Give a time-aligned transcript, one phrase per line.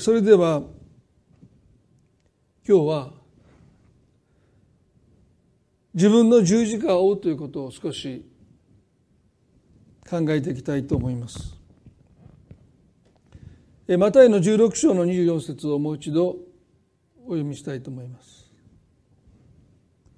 [0.00, 0.62] それでは
[2.66, 3.10] 今日は
[5.94, 8.24] 自分の十字架を追うということを少し
[10.08, 11.58] 考えていきたいと思います。
[13.98, 16.36] マタイの16章の24節をもう一度
[17.26, 18.50] お読みしたいと思います。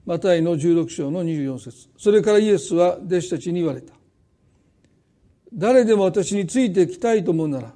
[0.07, 3.95] マタイの16章の24節それからイエスは弟子たちに言われた。
[5.53, 7.73] 誰でも私についてきたいと思うなら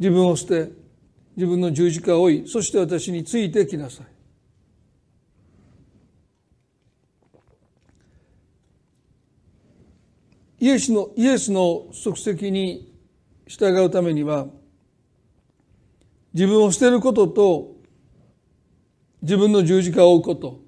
[0.00, 0.72] 自分を捨て
[1.36, 4.06] 自分の十字架を追いそして私についてきなさい。
[10.62, 12.92] イエスのイエスの足跡に
[13.46, 14.46] 従うためには
[16.34, 17.76] 自分を捨てることと
[19.22, 20.60] 自分の十字架を追うこと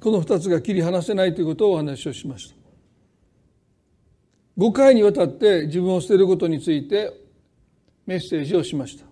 [0.00, 2.56] この二つが切り離せないということをお話をしました。
[4.58, 7.25] 5回にわたって自分を捨てることについて
[8.06, 9.04] メッセージをしました。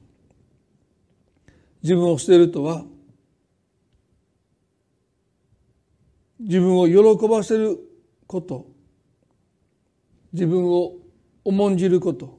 [1.83, 2.85] 自分を捨てるとは
[6.41, 7.79] 自分を喜ばせる
[8.27, 8.67] こと
[10.33, 10.95] 自分を
[11.45, 12.39] 重んじること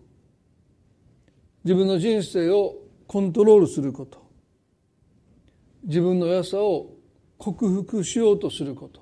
[1.63, 2.75] 自分の人生を
[3.07, 4.25] コントロールすること
[5.83, 6.95] 自分の良さを
[7.37, 9.01] 克服しようとすること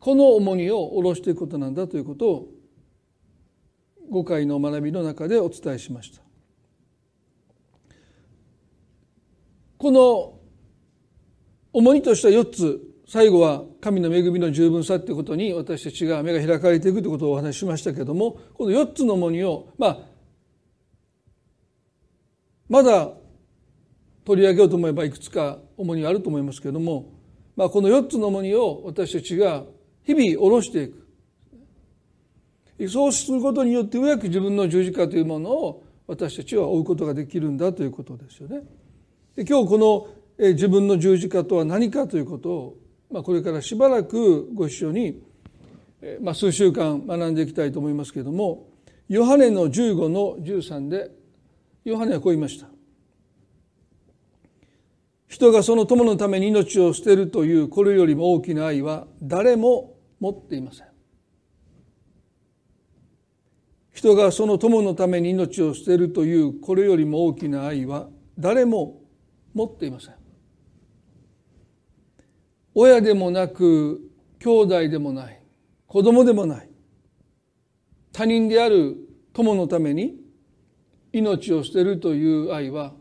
[0.00, 2.48] この重荷を下ろしていくことなんだということを
[4.10, 6.29] 5回の学びの中でお伝えしました
[9.80, 10.38] この
[11.72, 19.98] 重荷としては4つ最後は神の恵みの十分さということに私たちが目が開かれていくということをお話ししましたけどもこの4つの重荷をまあ
[22.68, 23.08] まだ
[24.26, 27.14] 取り上げようと思えばいくつか重荷はあると思いますけれども、
[27.56, 29.64] まあ、この4つの重荷を私たちが
[30.02, 30.92] 日々下ろして
[32.78, 38.60] いくそうすることによってようやく自分の十字架というものを私たちは追うことができるんだということですよね。
[39.48, 42.76] 今日この自分の十字架とは何かということを
[43.10, 45.20] まあ、これからしばらくご一緒に、
[46.20, 48.68] まあ、数週間学んでいきたいと思いますけれども
[49.08, 51.10] ヨハネの15の13で
[51.84, 52.68] ヨハネはこう言いました。
[55.26, 60.86] 人がその友のために命を捨てるというこれよりも大きな愛は誰も持っていません。
[63.92, 68.99] 人がその友のために命を捨てるというこれよりも大きな愛は誰も
[69.54, 70.14] 持っていません
[72.74, 74.00] 親でもなく
[74.38, 75.42] 兄弟でもない
[75.86, 76.68] 子供でもない
[78.12, 78.96] 他人である
[79.32, 80.14] 友のために
[81.12, 82.94] 命を捨てるという愛は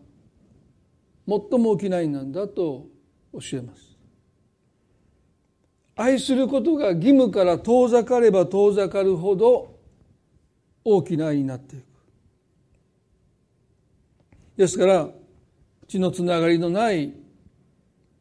[1.28, 2.88] 最も大きな愛なんだと
[3.34, 3.98] 教えます。
[5.96, 9.78] 愛することが義務から遠ざかれば遠ざかるほど
[10.84, 11.86] 大きな愛になっていく。
[14.56, 15.10] ですから
[15.90, 17.12] 血のつながりのない、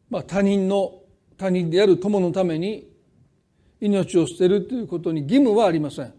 [0.09, 1.03] まあ、他人の
[1.37, 2.89] 他人である友のために
[3.81, 6.15] 命を捨てるということに義務はありません。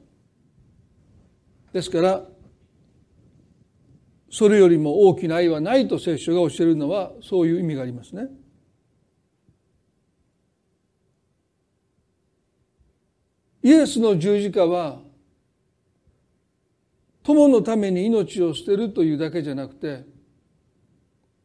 [1.73, 2.23] ですから
[4.31, 8.27] それよりも大きな愛はないと聖書が教えるのはそういう意味がありますね。
[13.63, 14.99] イエスの十字架は
[17.23, 20.05] 友のために命を捨てるというだけじゃなくて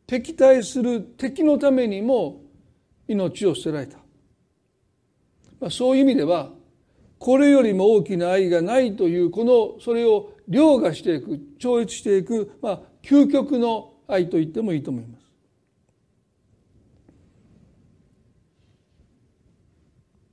[0.07, 2.43] 敵対する敵のためにも
[3.09, 3.99] 命を捨てられた、
[5.61, 6.51] まあ、そういう意味では
[7.19, 15.25] これよりも大きな愛がないというこのそれを凌駕していく超越していく、まあ、究極の愛と言ってもいいと思います。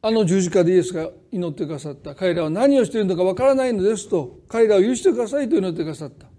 [0.04, 2.16] あの十字架でイエスが祈ってくださった。
[2.16, 6.31] 彼らは何をしているのかわからないのですと彼らを許してくださいと祈ってくださった。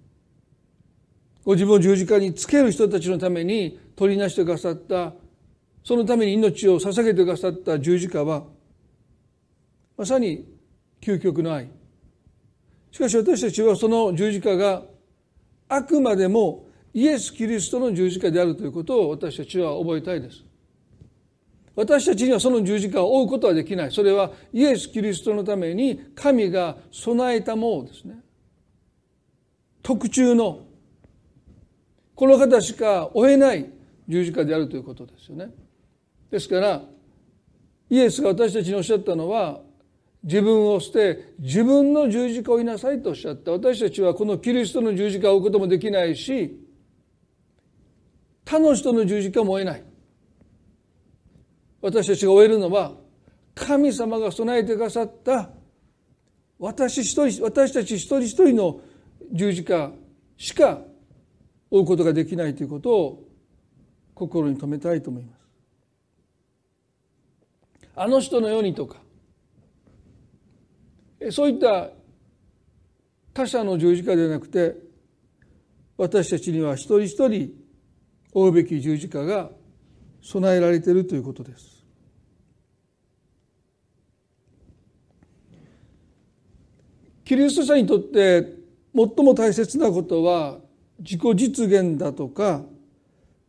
[1.44, 5.12] ご自分を十字架につける人たちのために取りなしてくださった
[5.84, 8.44] そのために命を捧げてくださった十字架は
[9.96, 10.44] まさに
[11.00, 11.68] 究極の愛。
[12.90, 14.82] しかし私たちはその十字架が
[15.68, 20.44] あくまでもイエス・キリストの十字架であるということを私たちは覚えたいです。
[21.74, 23.92] 私たちにはその十字架を追うことはできない。
[23.92, 28.16] それはイエス・キリストのために神が備えたものですね。
[29.82, 30.66] 特注の
[32.14, 33.70] この方しか追えない
[34.08, 35.50] 十字架であるということですよね。
[36.30, 36.82] ですから
[37.90, 39.60] イエスが私たちにおっしゃったのは
[40.22, 43.52] 自分を捨て自分の十字架を追いなさいとおっしゃった。
[43.52, 46.58] 私たちはこのキリストの十字架を追うこともできないし
[48.44, 49.84] 他の人の十字架も追えない。
[51.80, 52.92] 私たちが追えるのは
[53.54, 55.50] 神様が備えてくださった
[56.58, 58.80] 私一人私たち一人一人の
[59.32, 59.90] 十字架
[60.36, 60.80] しか
[61.72, 63.24] 追うことができないということを
[64.14, 65.40] 心に留めたいと思います。
[67.96, 68.98] あの人のようにとか
[71.30, 71.90] そういった
[73.32, 74.76] 他者の十字架ではなくて
[75.96, 77.54] 私たちには一人一人
[78.34, 79.50] 追うべき十字架が
[80.20, 81.84] 備えられているということです。
[87.24, 88.58] キリスト者にとって
[88.94, 90.58] 最も大切なことは
[91.02, 92.64] 自己実現だとか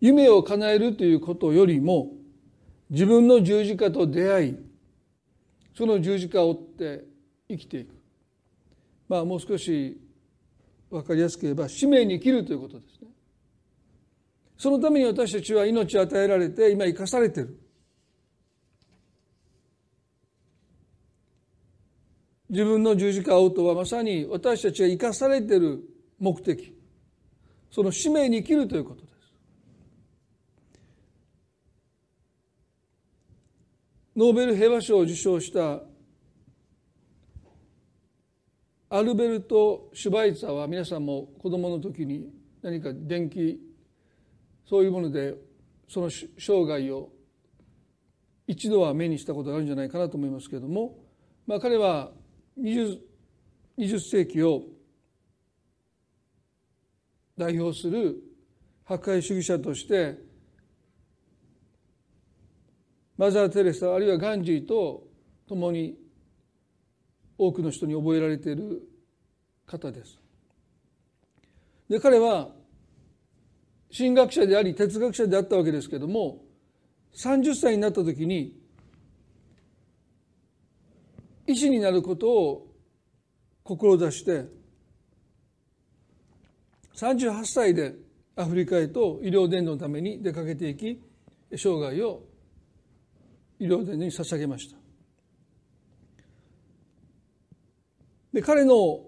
[0.02, 2.12] 夢を叶えるということよりも
[2.90, 4.56] 自分の十字架と出会い
[5.76, 7.06] その十字架を追って
[7.50, 7.96] 生きていく。
[9.08, 10.00] まあもう少し
[10.90, 13.08] 分かりやすく言えば使命に生きるということですね。
[14.58, 17.60] そのために私たちは命を与えられて今生かされてる。
[22.50, 25.82] 自分の十字架を追うとはまさに私たちが生かされてる
[26.20, 26.83] 目的。
[27.74, 29.14] その使命に生きるということです。
[34.16, 35.82] ノーベル平和賞を受賞した
[38.92, 42.30] アルベルト・シュバイツァーは皆さんも子供の時に
[42.62, 43.60] 何か電気
[44.70, 45.34] そういうもので
[45.90, 47.10] その生涯を
[48.46, 51.00] 一度は目にしたことがあるんじゃないかなと思いますけれども、
[51.48, 52.12] まあ、彼は
[52.62, 53.00] 20,
[53.80, 54.62] 20世紀を
[57.38, 58.22] 代表する
[58.84, 60.18] 破壊主義者として
[63.18, 65.08] マザー・テレサあるいはガンジーと
[65.48, 65.98] 共に
[67.38, 68.82] 多くの人に覚えられている
[69.66, 70.20] 方です。
[71.90, 72.50] で彼は
[73.96, 76.44] 神学者であり哲学者であったわけですけれども
[77.16, 78.60] 30歳になった時に
[81.46, 82.68] 医師になることを
[83.64, 84.46] 志して
[86.96, 87.96] 38歳で
[88.36, 91.02] アフリカへと医療伝道のために出かけていき
[91.56, 92.24] 生涯を
[93.60, 94.78] 医療伝道に捧げました。
[98.34, 99.02] で彼の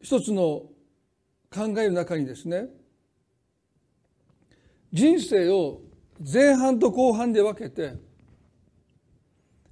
[0.00, 0.62] 一つの
[1.50, 2.66] 考えの中にですね
[4.92, 5.80] 人生を
[6.32, 7.94] 前半と後半で分けて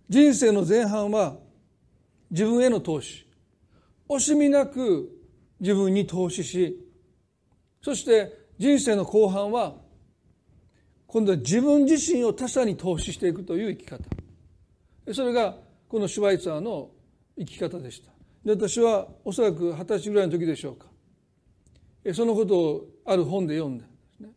[0.08, 1.36] 人生の前半は
[2.30, 3.23] 自分への投資。
[4.08, 5.10] 惜しみなく
[5.60, 6.78] 自分に投資し
[7.82, 9.74] そして人生の後半は
[11.06, 14.02] 今度は自分自身を他者に投資していくという生き方。
[15.12, 15.56] それが
[15.88, 16.90] このシュワイツァーの
[17.38, 18.10] 生き方でした。
[18.44, 20.86] で私はおそらく二十歳ぐらいの時でしょうか。
[22.12, 24.30] そのことをある本で読んでですね。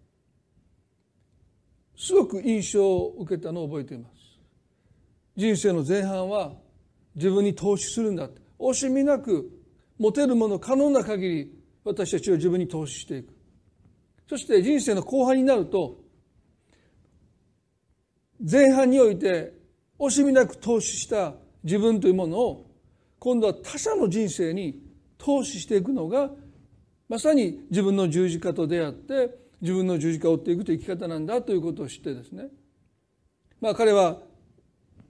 [1.98, 4.40] すごく印象を受けたのを覚えています。
[5.36, 6.54] 人生の前半は
[7.16, 8.40] 自分に投資するんだって。
[8.60, 9.50] 惜しみなく
[9.98, 11.54] 持てるもの可能な限り
[11.84, 13.34] 私たちは自分に投資していく。
[14.30, 16.00] そして人生の後半になると
[18.40, 19.54] 前半において
[19.98, 21.34] 惜しみなく投資した
[21.64, 22.70] 自分というものを
[23.20, 24.82] 今度は他者の人生に
[25.18, 26.30] 投資していくのが
[27.10, 32.50] まさに自分の十字架と出会って自分の十字架を追っていくという生き方なんだということを知ってですね。
[33.60, 34.20] まあ彼は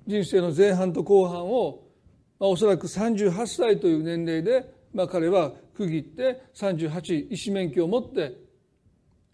[0.05, 1.83] 人生の前半と後半を、
[2.39, 8.35] まあ、おそらく38歳という年齢で、まあ、彼は区切って38医師免許を持って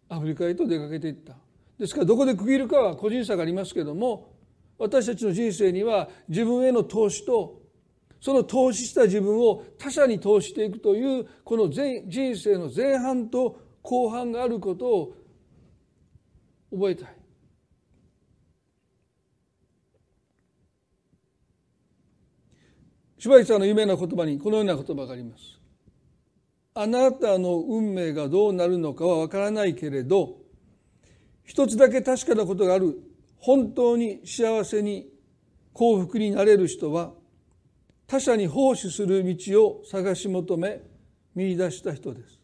[0.09, 1.37] アフリカへと出かけていった
[1.79, 4.33] ですからどこで区切るかは個人差がありますけども
[4.77, 7.61] 私たちの人生には自分への投資と
[8.19, 12.03] その投資した自分を他者に投資していくというこの人
[12.35, 15.13] 生の前半と後半があることを
[16.73, 17.15] 覚えたい
[23.17, 25.52] シュバイツァーの有名な言葉にこのような言葉があります。
[26.75, 30.37] あなたの運命がどうなるのかはわからないけれど
[31.43, 32.99] 一つだけ確かなことがある。
[33.37, 35.09] 本当に幸せに
[35.73, 37.11] 幸福になれる人は
[38.07, 40.81] 他者に奉仕する道を探し求め
[41.35, 42.39] 見出した人です。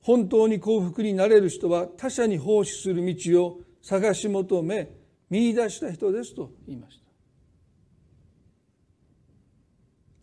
[0.00, 4.88] 本当に幸福になれる人は他者に奉仕する道を探し求め
[5.30, 7.06] 見出した人ですと言いました。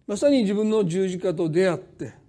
[0.08, 2.23] まさに自分の十字架と出会って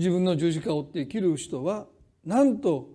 [0.00, 1.86] 自分の十字架を追って生きる人は
[2.24, 2.88] なんと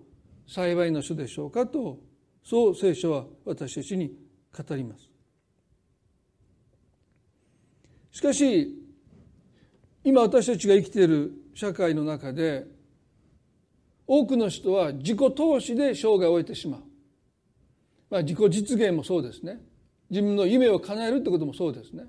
[0.48, 2.00] 幸いの人でしょうかと
[2.42, 4.12] そう聖書は私たちに
[4.52, 5.08] 語ります。
[8.10, 8.74] しかし
[10.02, 12.66] 今私たちが生きている社会の中で
[14.08, 16.80] 多くの人は自己投資で生涯を終えてしまう、
[18.10, 19.60] まあ、自己実現もそうですね。
[20.10, 22.02] 自分の夢を叶えるってこともそうですね。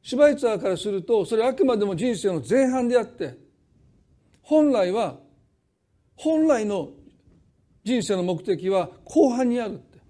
[0.00, 3.49] シュバイツァーからするとそれはあくまでも人生の前半であって
[4.50, 5.14] 本来は
[6.16, 6.88] 本来の
[7.84, 10.00] 人生の目的は後半にあるって。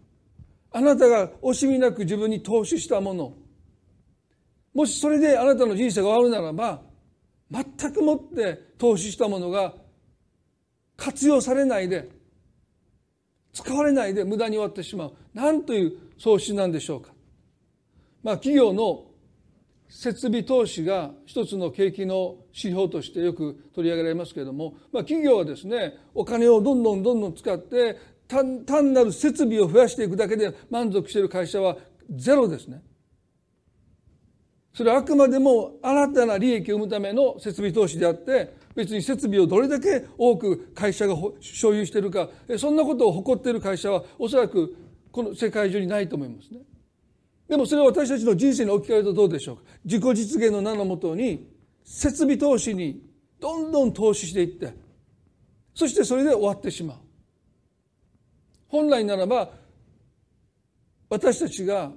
[0.72, 3.34] あなたが惜しみなく自分に投資したもの。
[4.72, 6.80] もしそれであなたの人生が終わるならば
[7.50, 9.74] 全くもって投資したものが
[10.96, 12.08] 活用されないで
[13.52, 15.12] 使われないで無駄に終わってしまう。
[15.34, 17.12] 何という創始なんでしょうか。
[18.22, 19.09] まあ企業の
[19.90, 31.76] 設備投資が一つの景気の指標としてよく取り上げられますけれども、まあ、企業はですねお金をどんどんどんどん使って単単なる設備を増やしていくだけで満足している会社は
[32.08, 32.82] ゼロですね。
[34.72, 44.76] それはあくまでも新たな利益を生むための設備投資であって別に設備をどれだけ多く会社が所有しているかそんなことを誇っている会社はおそらく
[45.10, 46.60] この世界中にないと思いますね。
[47.50, 49.62] でもそれは私たちの人生に置き換えるとどうでしょうか？
[49.84, 51.48] 自己実現の名のもとに
[51.84, 53.02] 設備投資に
[53.40, 54.72] どんどん投資していって
[55.74, 56.96] そしてそれで終わってしまう。
[58.68, 59.50] 本来ならば
[61.08, 61.90] 私たちが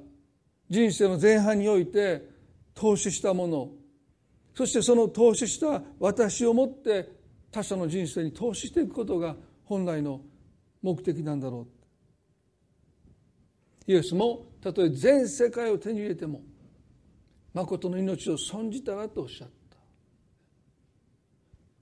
[0.71, 2.27] 人生の前半において
[2.73, 3.69] 投資したもの
[4.55, 7.11] そしてその投資した私をもって
[7.51, 10.21] 他者の人生に投資していくことが本来の
[10.81, 11.72] 目的なんだろう。
[13.87, 16.41] イエスもたとえ全世界を手に入れても
[17.53, 19.77] 誠の命を損じたらとおっしゃった。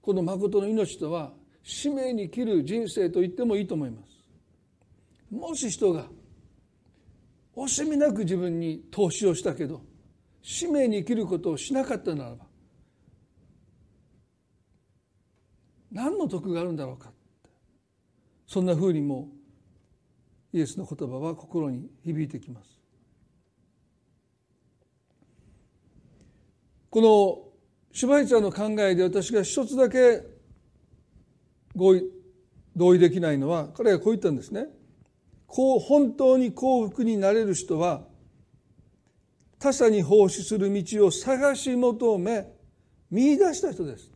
[0.00, 1.32] この誠の命とは
[1.62, 4.12] 使命に生きる人生と言ってもいいと思います。
[5.30, 6.06] もし人が
[7.56, 9.82] 惜しみなく自分に投資をしたけど
[10.42, 12.46] 使命に生きることをしなかったならば
[15.90, 17.12] 何の得があるんだろうか
[18.46, 19.28] そんなふうにも
[20.52, 22.78] イエスの言葉は心に響いてきます。
[26.90, 27.52] この
[27.92, 30.22] シュバイツァーの考えで私が一つだけ
[31.74, 32.02] 合意
[32.76, 34.66] 同意できないのは彼がこう言ったんですね。
[35.46, 38.02] こう本当に幸福になれる人は
[39.58, 42.46] 他者に奉仕する道を探し求め
[43.10, 44.11] 見出した人です。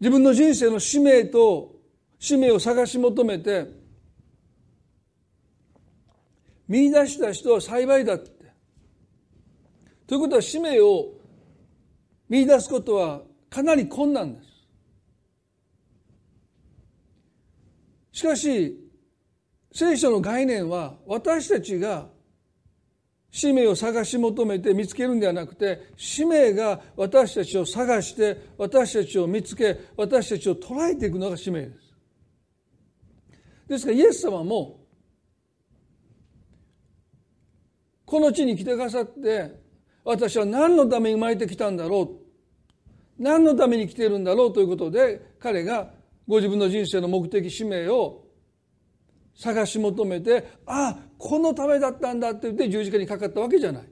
[0.00, 1.76] 自分の人生の使命と
[2.18, 3.66] 使命を探し求めて
[6.66, 8.30] 見出した人は幸いだって。
[10.06, 11.12] ということは使命を
[12.28, 14.50] 見出すことはかなり困難です。
[18.12, 18.76] しかし
[19.72, 22.09] 聖書の概念は私たちが
[23.30, 31.90] 使命を探し求めて見つけるんではなくて使命が私たちを探して私たちを見つけ私たちを捉えていくのが使命です。
[33.68, 34.80] ですからイエス様も
[38.04, 39.52] この地に来てくださって
[40.04, 42.18] 私は何のために生まれてきたんだろ
[43.18, 45.92] う何のために来ているんだろうということで彼が
[46.26, 48.24] ご自分の人生の目的使命を
[49.36, 53.82] 探し求めてああこのためだったんだって言って十字架にかかったわけじゃない。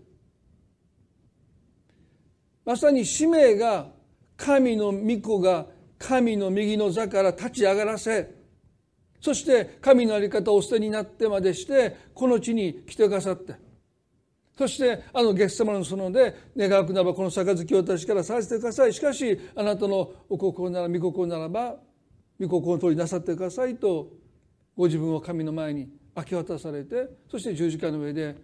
[2.64, 3.88] まさに使命が
[4.36, 5.66] 神の御子が
[5.98, 8.34] 神の右の座から立ち上がらせ
[9.20, 13.54] そして神の在り方をお捨てになってまでしてこの地に来てくださって
[14.56, 18.92] そしてあのゲッセマの園で願うくならばこの杯を私からさせてください。
[18.92, 21.76] しかしあなたのお心なら御心ならば
[22.40, 24.12] 御心の通りなさってくださいと
[24.76, 28.36] ご自分を神の前に明け渡されてそして十字架の上で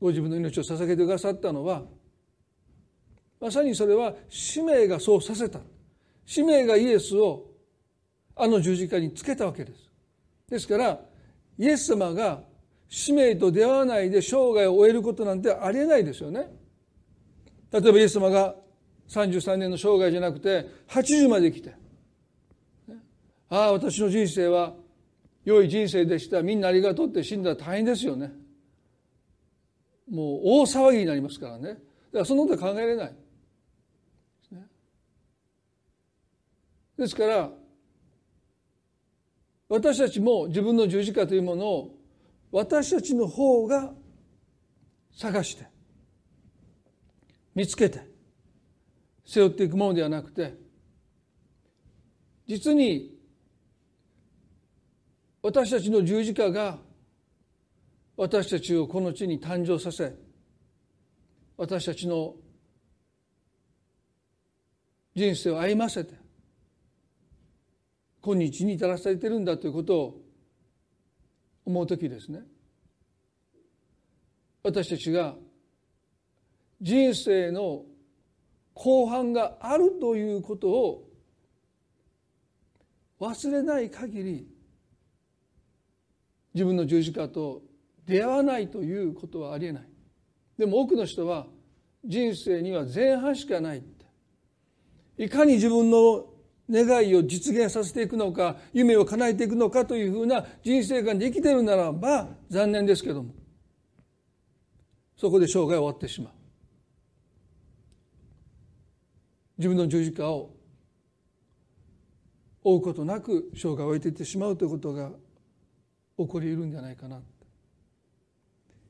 [0.00, 1.82] ご自分の命を捧げてくださったのは
[3.40, 5.60] まさにそれは使命がそうさせた。
[6.24, 7.44] 使命がイエスを
[8.34, 9.90] あの十字架につけたわけです。
[10.48, 10.98] ですから
[11.58, 12.40] イエス様が
[12.88, 16.48] 使命と出会わないで生涯を終えることなんてありえないですよね。
[17.70, 18.54] 例えばイエス様が
[19.08, 21.74] 33年の生涯じゃなくて80まで来て
[23.50, 24.72] ああ私の人生は
[25.44, 26.42] 良い人生でした。
[26.42, 28.32] みんなありがとうって死んだら大変ですよね。
[30.10, 31.68] もう大騒ぎになりますからね。
[31.68, 31.78] だか
[32.20, 33.16] らそんなことは考えれない。
[36.96, 37.50] ですから
[39.68, 41.94] 私たちも自分の十字架というものを
[42.52, 43.92] 私たちの方が
[45.12, 45.66] 探して
[47.54, 48.06] 見つけて
[49.26, 50.54] 背負っていくものではなくて
[52.46, 53.13] 実に
[55.44, 56.78] 私たちの十字架が
[58.16, 60.14] 私たちをこの地に誕生させ
[61.58, 62.34] 私たちの
[65.14, 66.14] 人生を歩ませて
[68.22, 70.22] 今日に至らされてるんだということを
[71.66, 72.40] 思う時ですね。
[74.62, 75.34] 私たちが
[76.80, 77.82] 人生の
[78.72, 81.10] 後半があるということを
[83.20, 84.53] 忘れない限り
[86.54, 87.62] 自分の十字架と
[88.06, 89.88] 出会わないということはありえない。
[90.56, 91.46] でも多くの人は
[92.04, 93.82] 人生には前半しかない
[95.16, 96.26] いかに自分の
[96.70, 103.34] 願いを実現させていくのか夢を叶えていくのかというふうな人生観で生きてるならば残念ですけども。
[105.16, 106.32] そこで生涯終わってしまう。
[109.56, 110.50] 自分の十字架を
[112.64, 115.12] 追うことなく生涯を終えていってしまうということが
[116.18, 117.20] 起こり得るんじゃないかな、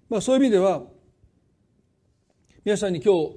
[0.09, 0.83] まあ、そういう意味では
[2.65, 3.37] 皆さんに今日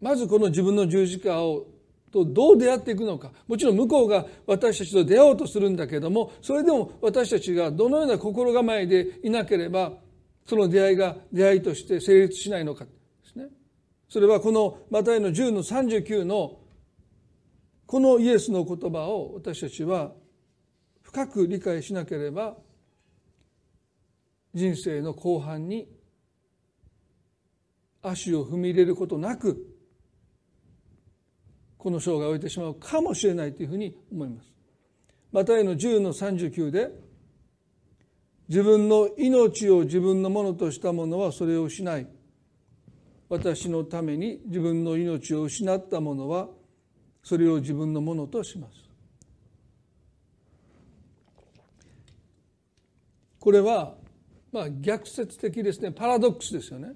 [0.00, 1.66] まずこの自分の十字架を
[2.12, 3.32] とどう出会っていくのか。
[3.48, 9.92] もちろん向こうが私たちと出会おうとするんだけどもそれでも私たちがどのような心構えでいなければ
[10.44, 12.90] その出会いが出会いとして成立しないのかで
[13.24, 13.46] すね。
[14.08, 16.58] それはこのマタイの10の39の
[17.86, 20.12] このイエスの言葉を私たちは
[21.02, 22.56] 深く理解しなければ
[24.54, 25.88] 人生の後半に
[28.02, 29.72] 足を踏み入れることなく
[31.78, 34.52] この生涯を終えてしまうかもしれないというふうに思います。
[35.32, 36.90] マタイの10の39で
[38.48, 42.06] 自分の命を自分のものとした者はそれを失い
[43.28, 46.48] 私のために自分の命を失った者は
[47.22, 48.74] それを自分のものとします。
[53.40, 53.94] これは
[54.52, 56.92] まあ逆説的ですねパラドックスですよね。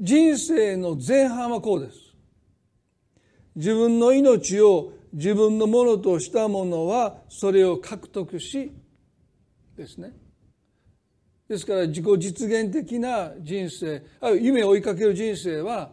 [0.00, 1.98] 人生の前半はこうです。
[3.54, 8.72] 自分の命を自分のものとしたものはそれを獲得し
[9.76, 10.12] ですね。
[11.48, 15.92] ですから自己実現的な人生ある夢を追いかける人生は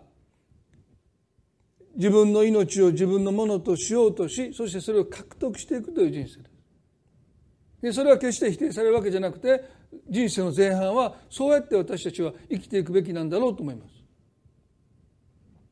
[1.96, 6.49] 自分の命を自分のものとしようとしそしてそれを獲得していくという人生です。
[7.82, 9.64] でそれは決して否定されるわけじゃなくて
[10.10, 14.00] 人生の前半はそうやって私たちは生きていくべきなんだろうと思います。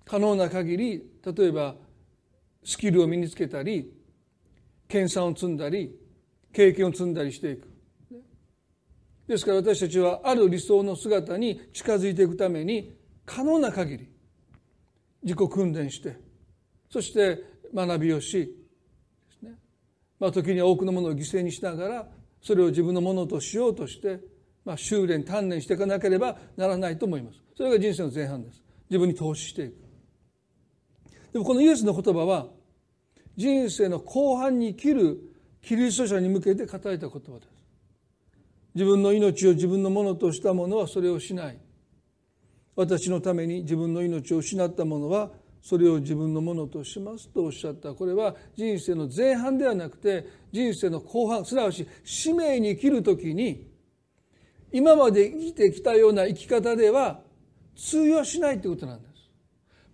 [0.05, 1.75] 可能な限り例えば
[2.63, 3.91] スキルを身につけたり
[4.87, 5.93] 研鑽を積んだり
[6.53, 7.67] 経験を積んだりしていく
[9.27, 14.09] ですから私たちはある理想の姿に近づいていくために可能な限り
[15.23, 16.17] 自己訓練して
[16.89, 17.43] そして
[17.73, 18.55] 学びをし
[20.19, 22.08] まあ時には多くのものを犠牲にしながら
[22.41, 24.19] それを自分のものとしようとして、
[24.63, 27.39] まあ、修練鍛錬していかなければならないと思います。
[27.56, 28.62] それが人生の前半です。
[28.89, 29.75] 自分に投資していく。
[31.34, 32.47] でもこのイエスの言葉は
[33.36, 35.17] 人生の後半に生きる
[35.62, 37.58] キリスト者に向けて語られた言葉です。
[38.73, 41.60] 自分の命を自分のものとした者はそれをしない。
[42.75, 53.67] 私のために自分の命を失った者はそれを自分のものとしますとおっしゃったこれは人生の前半ではなくて人生の後半すなわち使命に生きる時に
[54.71, 57.21] 今まで生きてきたような生き方では
[57.75, 59.17] 通用しないということなんです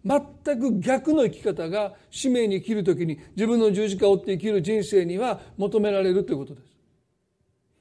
[0.05, 6.73] 全く逆の生き方が使命に生きる時に自分の十字架を追って生きる人生には求められるということです。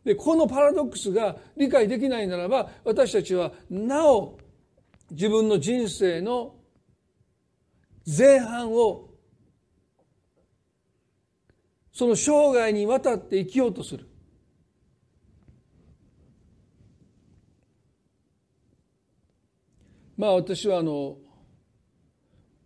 [0.05, 4.39] でこのパラドックスが理解できないならば私たちはなお
[5.11, 6.55] 自分の人生の
[8.07, 9.09] 前半を
[11.93, 14.09] その生涯にわたって生きようとする。
[20.17, 21.17] まあ私はあの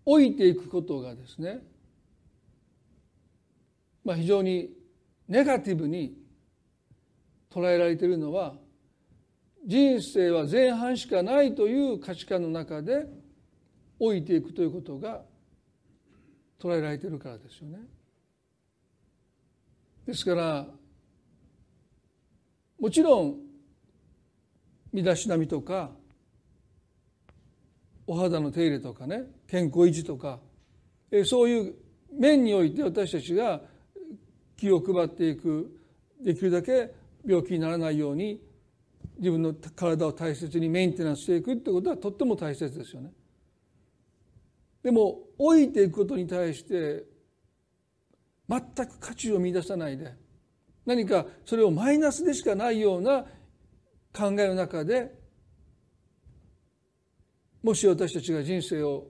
[0.04, 1.60] 老いていくことがですね、
[4.04, 4.70] まあ、非常に
[5.26, 6.16] ネガティブに
[7.50, 8.54] 捉えられているのは
[9.66, 13.06] 人生は前半しかないという価値観の中で
[14.00, 15.22] 老いていくということが
[16.60, 17.78] 捉えられているからですよね。
[20.06, 20.66] ですから
[22.78, 23.36] もちろん
[24.92, 25.90] 身だしなみとか
[28.06, 30.38] お肌の手入れとかね健康維持とか
[31.24, 31.74] そういう
[32.12, 33.60] 面において私たちが
[34.56, 35.76] 気を配っていく
[36.22, 36.94] できるだけ
[37.26, 38.40] 病気にならないように
[39.18, 43.10] 自分の体を大切にメンテナンスしていくってことはとっても大切ですよね。
[44.86, 47.02] でも老いていくことに対して
[48.48, 50.14] 全く価値を見出さないで
[50.84, 53.24] 何かそれをマイナスでしかないような
[54.12, 55.12] 考えの中で
[57.64, 59.08] もし私たちが人生を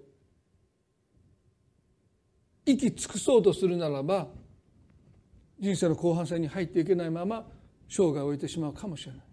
[2.65, 4.29] 生き尽くそうとするならば
[5.61, 7.47] 人生の後半戦に入っていけないまま
[7.87, 9.26] 生涯を終えてしまうかもしれない。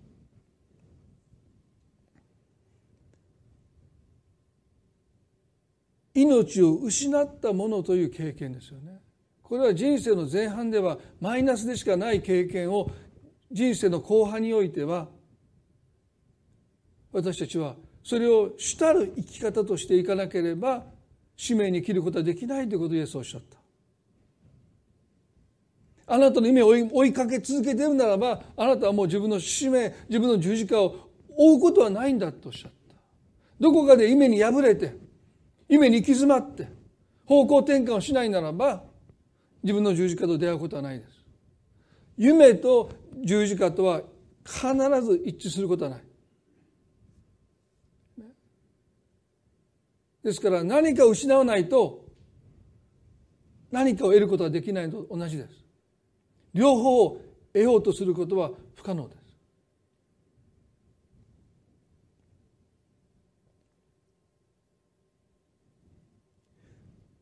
[6.14, 9.00] 命を失ったものという経験ですよね。
[9.42, 12.90] これは人生の前半ではマイナスでしかない経験を
[13.52, 15.08] 人生の後半においては
[17.12, 20.84] 私たちはそれを主たる生き方としていかなければ
[21.36, 23.58] 使命に生きることはできないということをイエスはおっしゃった。
[26.06, 30.96] あなたの夢を追いかけ続けているならばあなたはもう自分の使命自分の十字架を
[31.36, 32.96] 追うことはないんだとおっしゃった。
[33.60, 35.03] どこかで夢に敗れて
[35.74, 36.68] 夢に行き詰まって
[37.26, 38.84] 方向転換をしないならば
[39.64, 41.12] 自分の十字架と出会うことはないです。
[42.16, 42.92] 夢と
[43.26, 44.04] 十字架とは
[44.46, 44.68] 必
[45.02, 46.04] ず一致することはない。
[50.24, 52.06] ですから何か失わないと
[53.72, 55.50] 何かを得ることができないのと同じです。
[56.54, 59.23] 両方を得ようとすることは不可能です。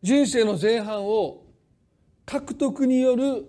[0.01, 1.43] 人生の前半を
[2.25, 3.45] 獲得による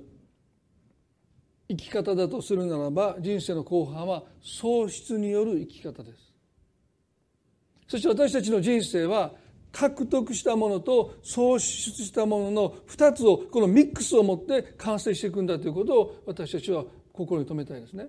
[1.68, 6.32] 生き方だとするならば人生の後半は喪失による生き方です。
[7.88, 9.32] そして私たちの人生は
[9.70, 18.08] 獲得したものと喪失したものの2つをこのミックスを持って完成していくんだということを私たちは心に留めたいですね。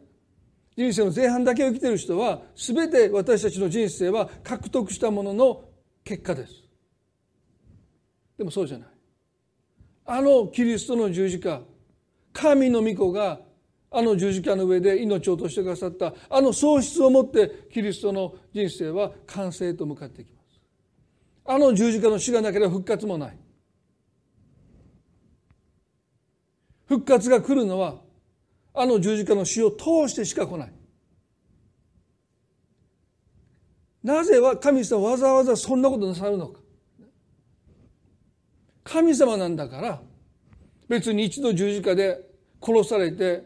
[0.76, 5.64] 人生の前半だけを生きている人は全て私たちの人生は獲得したものの
[6.04, 6.63] 結果です。
[8.38, 8.88] でもそうじゃない。
[10.06, 11.62] あのキリストの十字架
[12.34, 13.40] 神の御子が
[13.90, 20.60] あの十字架の上で命を落としてくださったあの喪失をもってキリストの人生は完成と向かっていきます。
[21.46, 23.38] あの十字架の死がなければ復活もない。
[26.86, 28.02] 復活が来るのは
[28.74, 30.74] あの十字架の死を通してしか来ない。
[34.04, 36.63] なぜは神様わざわざそんなことなさるのか。
[38.84, 40.02] 神様なんだから
[40.88, 42.20] 別に一度十字架で
[42.62, 43.44] 殺されて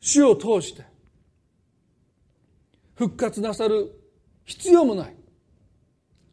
[0.00, 0.84] 死を通して
[2.94, 3.90] 復活なさる
[4.44, 5.16] 必要もない。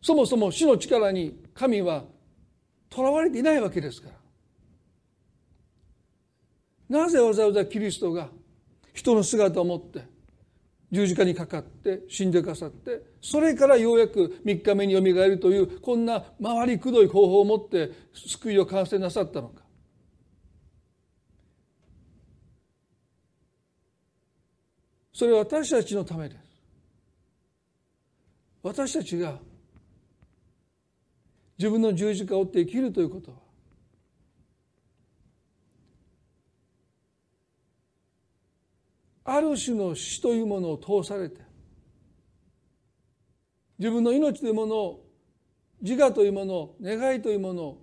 [0.02, 2.04] そもそも死の力に神は
[2.90, 4.10] とらわれていないわけですか
[6.90, 7.00] ら。
[7.00, 8.30] なぜわざわざキリストが
[8.94, 10.04] 人の姿を持って
[10.92, 19.62] 十字架にかかって死んでくださってそれからようやく3日目によみがえるというこんな回りくどい方法を持って救いを完成なさったのか。
[25.14, 26.42] それは私たちのためです。
[28.64, 29.38] 私たちが
[31.58, 33.32] 自分の十字架を追って生きるということ。
[33.32, 33.38] は
[39.34, 41.40] ある種の死というものを通されて
[43.80, 45.06] 自分の命というものを
[45.82, 47.82] 自我というものを願いというものを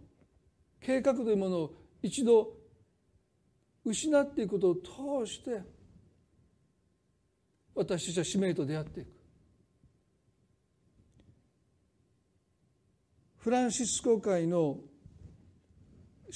[0.79, 2.53] 計画というものを一度
[3.83, 4.75] 失っていくことを
[5.25, 5.63] 通して
[7.75, 9.09] 私たちは使命と出会っていく。
[13.39, 14.77] フランシスコ会の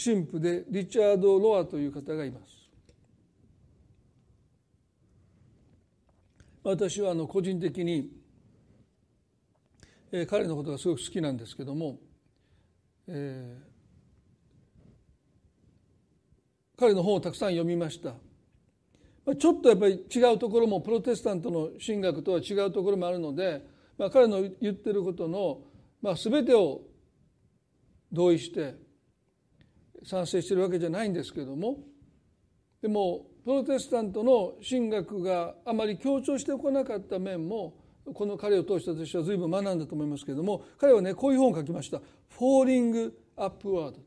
[0.02, 2.61] 神父でリチャード・ロアという方がいます。
[6.64, 8.08] 私はあの個人的に、
[10.12, 11.98] えー、彼のことがすごく好きなんですけども、
[13.08, 18.10] えー、彼の本をたくさん読みました。
[19.24, 23.64] まあ、ちょっとやっぱり違うところもプロテスタントの神学とは違うところもあるので、
[23.98, 25.62] まあ、彼の言ってることの、
[26.00, 26.82] まあ、全てを
[28.12, 28.74] 同意して
[30.04, 31.78] 賛成してるわけじゃないんですけども
[32.80, 37.74] でもプロテスタントの神学があまり強調してこなかった面も
[38.14, 42.00] この彼を通して私は随分学んだと思いますけれども彼はねこういう本を書きました
[42.30, 43.98] 「フォーリング・アップワード」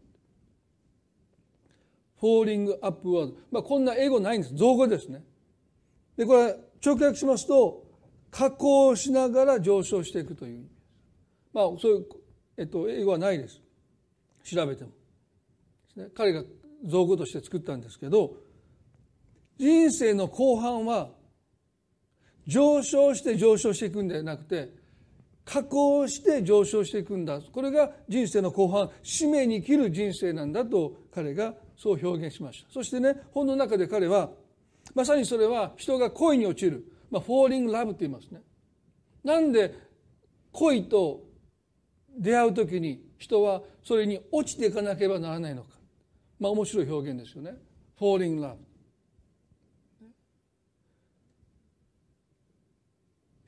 [2.20, 4.56] フォーリング・アップワード、まあ、こんな英語ないんです。
[4.56, 5.24] 造語ですね。
[6.18, 7.84] でこれ直訳しますと
[8.32, 10.76] 加工しながら上昇していくという意味です。
[11.54, 12.06] まあそういう、
[12.58, 13.62] えっと、英語はないです。
[14.44, 14.92] 調べても。
[15.98, 16.10] ね。
[16.16, 16.44] 彼が
[16.86, 18.38] 造語として作ったんですけど
[19.58, 21.10] 人生の後半は
[22.48, 24.70] 上昇して上昇していくんではなくて
[25.46, 27.40] 加工して上昇していくんだ。
[27.40, 32.72] これが人生の後半使命に生きる人生なんだと彼がそう表現しました。
[32.72, 34.32] そしてね本の中で彼は
[34.94, 38.42] まさにそれは人が恋に落ちる、まあ、フォーリングラブと言いますね。
[39.24, 39.74] なんで
[40.52, 41.24] 恋と
[42.18, 45.70] 出会う時に人はそれに落ちていかなければならないのか。
[46.40, 47.56] まあ面白い表現ですよね。
[48.00, 48.56] falling love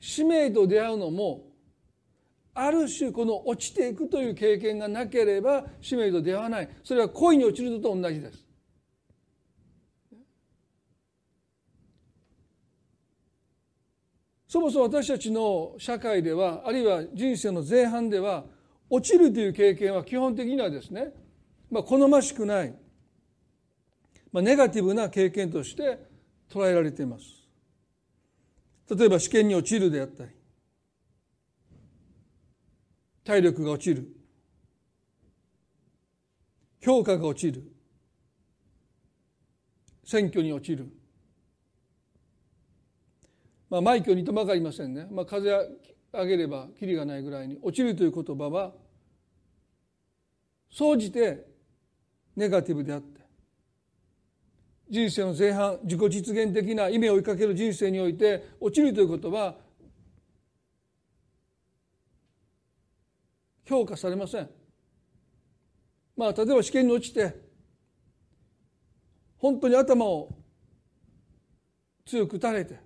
[0.08, 1.42] 使命と出会うのも
[2.54, 6.68] ある種この落ちていくという経験がなければ使命と出会わない。
[6.82, 8.42] それは恋に落ちるのと同じです。
[14.48, 18.46] そもそも私たちの社会ではあるいは人生の前半では
[18.88, 21.12] 落ちるという経験は基本的にはですね、
[21.70, 22.74] まあ、好ましくない、
[24.32, 25.98] まあ、ネガティブな経験として
[26.50, 27.37] 捉えられています。
[28.90, 30.30] 例えば試験に落ちるであったり
[33.24, 34.08] 体力が落ちる
[36.80, 37.62] 評価が落ちる
[40.04, 40.90] 選挙に落ちる。
[43.68, 45.50] まあ、枚挙にとばかりませんね、まあ、風
[46.10, 48.72] 上げればきりがないぐらいに落ちるという言葉は
[50.70, 51.44] 総じて
[52.34, 53.17] ネガティブであって
[54.90, 59.56] 人生の前半自己実現的な夢を追いかける人生において落ちるということは
[63.66, 64.48] 評価されません。
[66.16, 67.34] まあ例えば試験に落ちて
[69.36, 70.30] 本当に頭を
[72.06, 72.80] 強く打たれて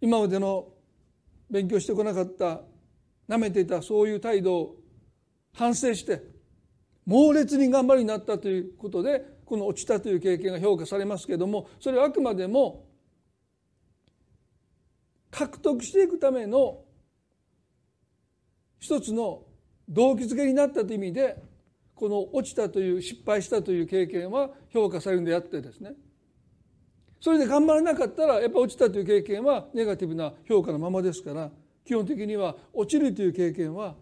[0.00, 0.68] 今までの
[1.50, 2.60] 勉強してこなかった
[3.28, 4.76] なめていたそういう態度を
[5.52, 6.22] 反省して
[7.04, 12.86] 猛烈に頑張りになったということでこの落ちたという経験が評価されますけれどもそれはあくまでも
[15.30, 16.80] 獲得していくための
[18.78, 19.44] 一つの
[19.88, 21.42] 動機づけになったという意味で
[21.94, 25.92] この落ちたという失敗したという経験は評価されるんであってですね。
[27.20, 31.52] それで頑張らなかったらやっぱ落ちたという経験はネガティブな評価のままですから
[31.84, 33.94] 基本的には落ちるという経験は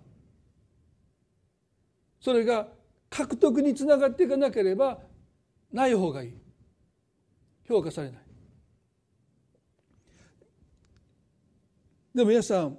[2.18, 2.68] それが
[3.10, 4.98] 獲得につながっていかなければ
[5.72, 6.34] ない方がいい。
[7.68, 8.20] 評価されない。
[12.14, 12.76] でも皆さん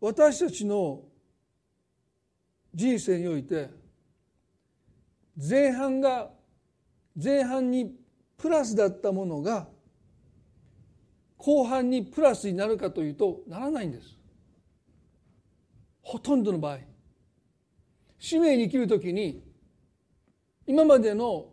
[0.00, 1.02] 私たちの
[2.74, 3.68] 人生において
[5.36, 6.30] 前半が
[7.22, 7.94] 前半に
[8.36, 9.68] プラスだったものが
[11.36, 14.16] 後半にプラスになるかというとならないんです。
[16.02, 16.78] ほとんどの場合。
[18.18, 19.42] 使命に生きる時に
[20.66, 21.46] 今までの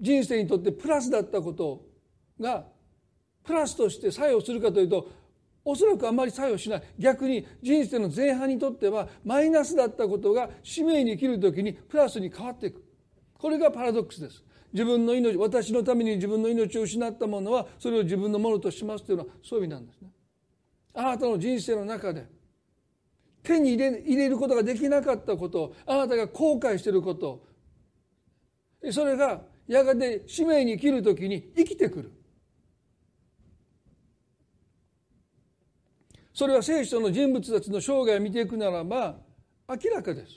[0.00, 1.84] 人生にとってプラスだったこと
[2.40, 2.64] が
[3.44, 5.08] プラスとして作用するかというと
[5.64, 6.82] おそらくあまり作用しない。
[6.98, 12.82] 逆に人生の前半にとってはマイナスだったことが使命に生きる時にプラスに変わっていく。
[13.34, 14.42] これがパラドックスです。
[14.72, 20.08] 自分の命私のために自分の命を失ったものはそれを自分のものとしますというのはそういう意味なんですね。
[20.94, 22.26] あなたの人生の中で
[23.48, 27.46] 手に入れ入れることができなかったことあなたが後悔していること。
[28.92, 32.12] それがやがて使命に生きる時に生きてくる。
[36.34, 39.16] それは聖書の人物たちの生涯を見ていくならば
[39.66, 40.32] 明らかです。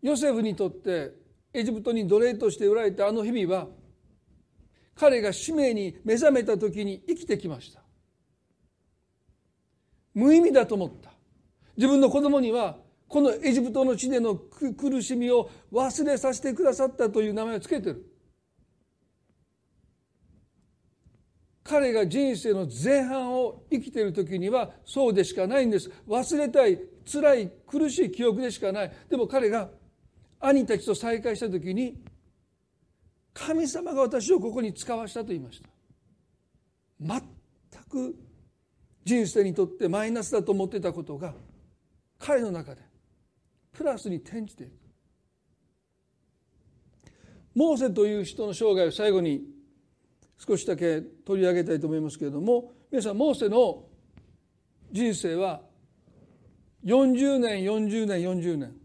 [0.00, 1.12] ヨセフにとって
[1.52, 3.68] エジプトに奴隷として売られたあの日々は
[4.94, 7.83] 彼が使命に目覚めた時に生きてきました。
[10.14, 11.12] 無意味だと思った。
[11.76, 18.10] 自分の子供にはこのエジプトの地での苦しみを忘れさせてくださったという名前を付けてる。
[21.62, 25.90] 彼が人生の前半を生きている時にはそうでしかないんです。
[26.06, 26.78] 忘れたい
[27.10, 28.92] 辛い苦しい記憶でしかない。
[29.08, 29.70] でも彼が
[30.40, 32.02] 兄たちと再会した時に
[33.32, 35.68] 神様が私をここに使わしたと言いました。
[37.00, 37.20] 全
[37.88, 38.14] く
[39.04, 41.34] 人生にとってマイナスだと思ってたことが
[42.18, 42.80] 彼の中で
[43.72, 44.72] プラスに転じていく
[47.54, 49.42] モーセという人の生涯を最後に
[50.38, 53.84] 少しだけ取り上げたいと思いますけれども皆さんモーセの
[54.90, 55.60] 人生は
[56.84, 58.76] 40年40年40年。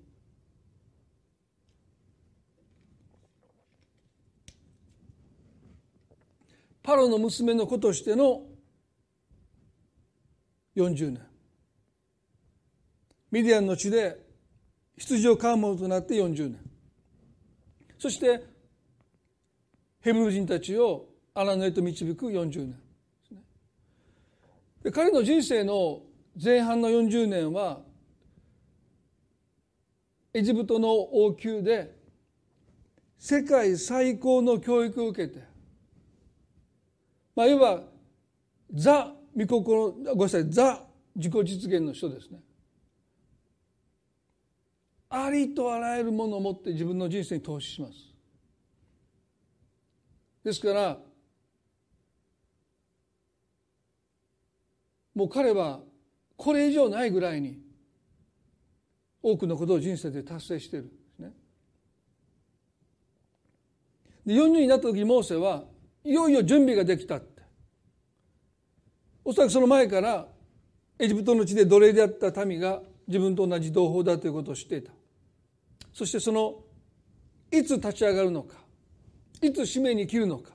[6.82, 8.49] パロの娘の子としての
[10.76, 11.22] 40年。
[13.32, 14.18] ミディアンの地で
[14.98, 16.60] 羊を飼う者となって40年。
[17.98, 18.44] そして
[20.02, 22.80] ヘブル人たちを荒野へと導く40年。
[24.84, 26.02] で彼の人生の
[26.42, 27.82] 前半の40年は
[30.34, 32.00] エジプトの王宮で
[33.18, 35.50] 世界最高の教育を受けて
[37.40, 37.84] まあ、いわば
[38.74, 40.84] ザ御心ごめんなさいザ
[41.16, 42.40] 自己実現の人ですね
[45.10, 47.94] ありとあらゆるものを持って自分の人生に投資します
[50.44, 50.98] ですから
[55.16, 55.80] もう彼は
[56.36, 57.60] これ以上ないぐらいに
[59.22, 61.34] 多くのことを人生で達成しているんですね。
[64.26, 65.66] で40になった時モーセは
[66.06, 67.39] いよいよ準備ができたって
[69.30, 70.26] おそらくその前から
[70.98, 74.92] エジプトの地で奴隷であった民が自分と同じ同胞だということを知っていた。
[75.94, 76.56] そしてその
[77.52, 78.56] いつ立ち上がるのか
[79.40, 80.54] いつ使命に生きるのか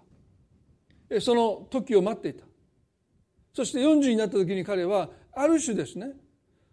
[1.20, 2.44] その時を待っていた。
[3.52, 6.08] そして40になった時に彼はある種ですね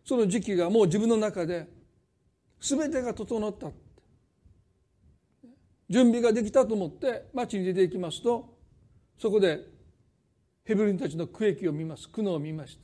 [0.04, 1.68] その時期がもう自分の中で
[2.60, 3.68] 全てが整った。
[5.88, 8.58] 準備ができたと思って町に出ていきますと
[9.20, 9.71] そこで
[10.64, 12.10] ヘブル人たちの苦役を見ます。
[12.10, 12.84] 苦悩を見ました。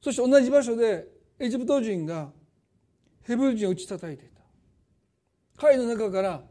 [0.00, 1.06] そして同じ場所で
[1.38, 2.30] エジプト人が
[3.22, 4.42] ヘブル人を打ち叩いていた。
[5.56, 6.42] 彼の中から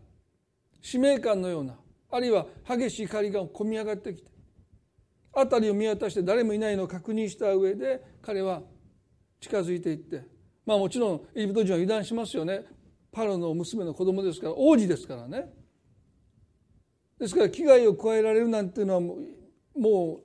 [0.81, 1.75] 使命感のような
[2.09, 4.31] あるいは激しい怒りが込み上がってきて
[5.31, 8.61] 辺りを見渡して誰もいないのを確認した上で彼は
[9.39, 10.23] 近づいていって
[10.65, 12.65] まあもちろんエジプト人は油断しますよね。
[13.11, 15.51] パロの娘の子供ですから王子ですからね。
[17.21, 19.15] ですから危害を加えられるなんていうのはも
[19.75, 20.21] うも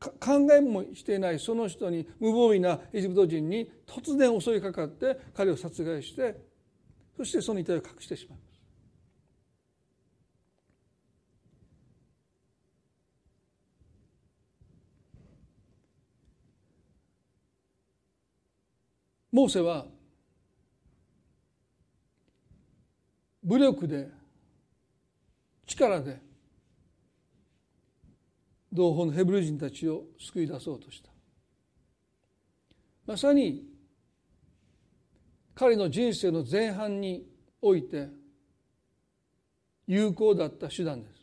[0.00, 6.36] う考えもしていないその人に無防備なエジプト人に突然襲いかかって彼を殺害して
[7.16, 8.60] そしてその遺体を隠してしまいます。
[19.30, 19.86] モーセは
[23.44, 24.23] 武力で
[25.66, 26.20] 力で
[28.72, 31.10] 同胞のヘブル人たちを救い出そうとした。
[33.06, 33.64] まさに
[35.54, 37.24] 彼の人生の前半に
[37.62, 38.08] おいて
[39.86, 41.14] 有効だった手段です。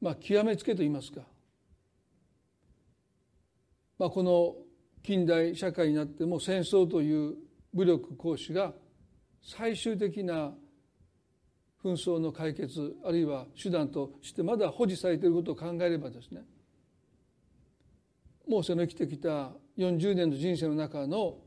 [0.00, 1.20] まあ極めつけと言いますか、
[3.98, 4.56] まあ、この
[5.02, 7.36] 近代社会になっても戦争という
[7.72, 8.72] 武力行使が
[9.42, 10.52] 最終的な
[11.84, 16.40] 紛争の解決あるいは手段としてまだ保持されていることを考えればですね
[18.48, 21.38] モーセの生きてきた40年の人生の中の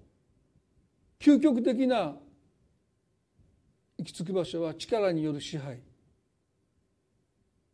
[1.19, 2.15] 究極的な
[3.97, 5.79] 行き着く場所は力による支配。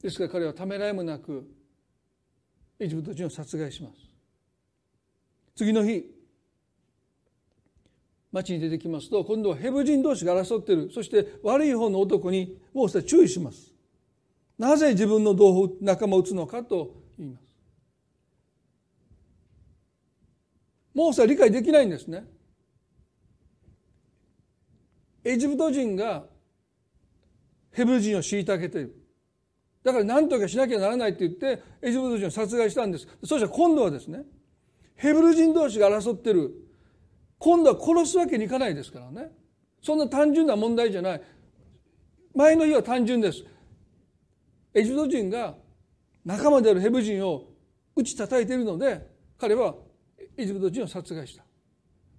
[0.02, 1.50] ですから彼はためらいもなく
[2.80, 3.96] エジプト人を殺害します。
[5.56, 6.06] 次の日
[8.34, 10.90] 町に出てきますと今度はヘブ人同士が争っている。
[10.92, 13.72] そして悪い方の男にモーセは注意します。
[14.58, 17.44] なぜ自分の同胞仲間を撃つのかと言います。
[20.96, 22.26] モーセは理解できないんですね。
[25.24, 26.26] エジプト人が
[27.72, 28.96] ヘブル人を虐げている。
[29.84, 33.08] だから何とかしなきゃならないって言ってエジプト人を殺害したんです。
[33.24, 34.24] そしたら今度はですね
[34.96, 36.52] ヘブル人同士が争ってる
[37.44, 39.30] 今度は殺すわけにいかないですからね。
[39.82, 41.22] そんな単純な問題じゃない。
[42.34, 43.44] 前の日は単純です。
[44.74, 45.54] エジプト人が
[46.24, 47.50] 仲間であるヘブ人を
[47.98, 49.06] 打ち叩いているので
[49.38, 49.76] 彼は
[50.38, 51.44] エジプト人を殺害した。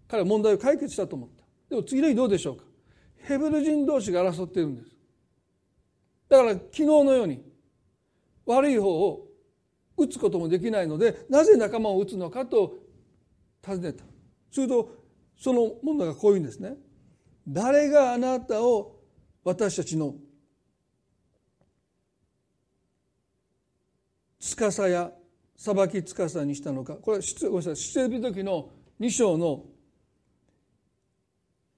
[0.09, 1.43] 彼は問題を解決したと思った。
[1.71, 2.65] でも次の日どうでしょうか。
[3.23, 4.91] ヘブル人同士が争っているんです。
[6.29, 7.43] だから昨日のように
[8.45, 9.27] 悪い方を
[9.97, 12.75] 打つこともできないのでなぜ仲間を打つのかと
[13.63, 14.05] 尋ねた。
[14.51, 15.04] すると
[15.37, 16.77] その問題がこういうんですね。
[17.47, 19.01] 誰があなたを
[19.43, 20.15] 私たちの
[24.39, 25.13] 司や
[25.57, 26.95] 裁き司にしたのか。
[26.95, 27.77] これはごめんなさい。
[27.77, 28.71] 出エビ時の
[29.01, 29.65] 2章の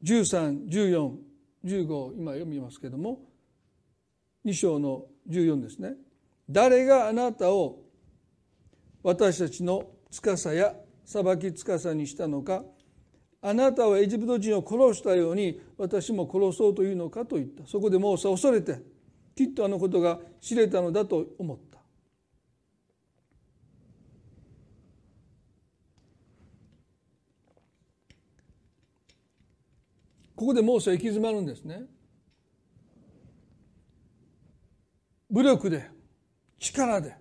[0.02, 3.20] 131415今読みますけれども
[4.44, 5.94] 2章の14ですね。
[6.48, 7.82] 誰があなたを
[9.02, 10.74] 私たちの司や
[11.04, 12.64] 裁き司にしたのか。
[13.42, 17.66] あなたはエジプト人を殺したように私も殺そうというのかと言った。
[17.66, 18.80] そこでモーセは恐れて
[19.34, 21.76] きっとあのことが知れたのだと思った。
[30.34, 31.84] ここでモーセは行き詰まるんですね。
[35.30, 35.90] 武力で
[36.58, 37.14] 力で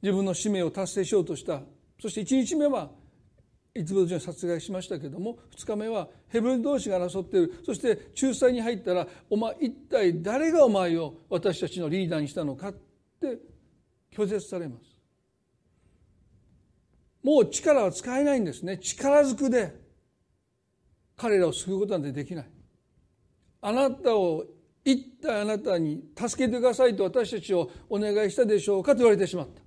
[0.00, 1.62] 自分の使命を達成しようとした。
[2.00, 2.90] そして1日目は
[3.74, 7.54] エジプト人を殺害しましたけども2日目はヘブル同士が争っている。
[7.64, 12.72] そして仲裁に入ったらお前一体誰がお前を私たちのリーダーにしたのかっ
[13.20, 13.38] て
[14.14, 14.92] 拒絶されます。
[17.22, 18.76] もう力は使えないんですね。
[18.76, 19.74] 力ずくで
[21.16, 22.50] 彼らを救うことなんてできない。
[23.62, 24.44] あなたを
[24.84, 29.62] 一体あなたに助けてくださいと私たちをお願いしたでしょうかと言われてしまった。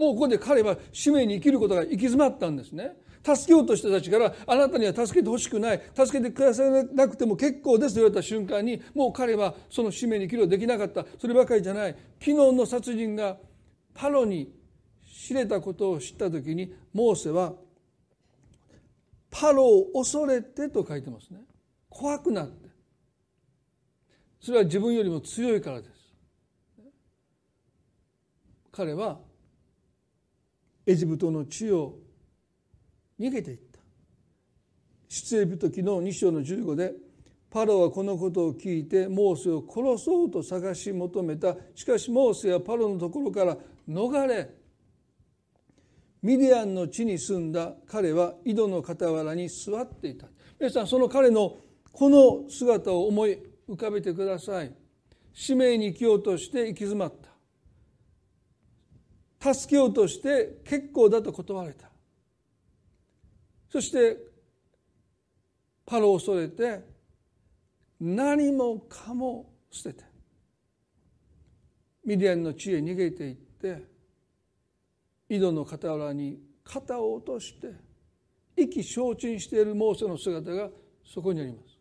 [0.00, 2.96] もうここで彼は使命に生きることが行き詰まったんですね。
[3.22, 5.82] 助けようとした人たちからあなたには助けてほしくない。
[5.94, 11.04] 助けてくださらなくても結構ですと言われた瞬間にもう彼はその使命に生きることができなかった。
[11.20, 11.94] そればかりじゃない。
[12.18, 13.36] 昨日の殺人が
[13.92, 14.50] パロに
[15.04, 17.52] 知れたことを知った時にモーセは
[19.30, 21.40] パロを恐れてと書いてますね。
[21.90, 22.70] 怖くなって。
[24.40, 25.92] それは自分よりも強いからです。
[28.72, 29.20] 彼は
[30.90, 32.00] エジプトの地を
[33.20, 33.78] 逃げていった。
[35.08, 36.94] 出エビト記の2章の15で
[37.48, 41.54] パロはこのことを聞いてモーセを殺そうと探し求めた。
[41.76, 43.56] しかしモーセはパロのところから
[43.88, 44.50] 逃れ
[46.22, 47.72] ミディアンの地に住んだ。
[47.86, 50.26] 彼は井戸の傍らに座っていた。
[50.58, 51.56] 皆さんその彼の
[51.92, 53.38] この姿を思い
[53.68, 54.72] 浮かべてください。
[55.32, 57.29] 使命に生きようとして行き詰まった。
[59.40, 61.88] 助けようとして結構だと断られた
[63.70, 64.18] そして
[65.86, 66.84] パロを恐れて
[68.00, 70.04] 何もかも捨てて
[72.04, 73.82] ミディアンの地へ逃げていって
[75.28, 77.72] 井戸の傍らに肩を落として
[78.56, 80.68] 意気消沈しているモーセの姿が
[81.04, 81.78] そこにあります。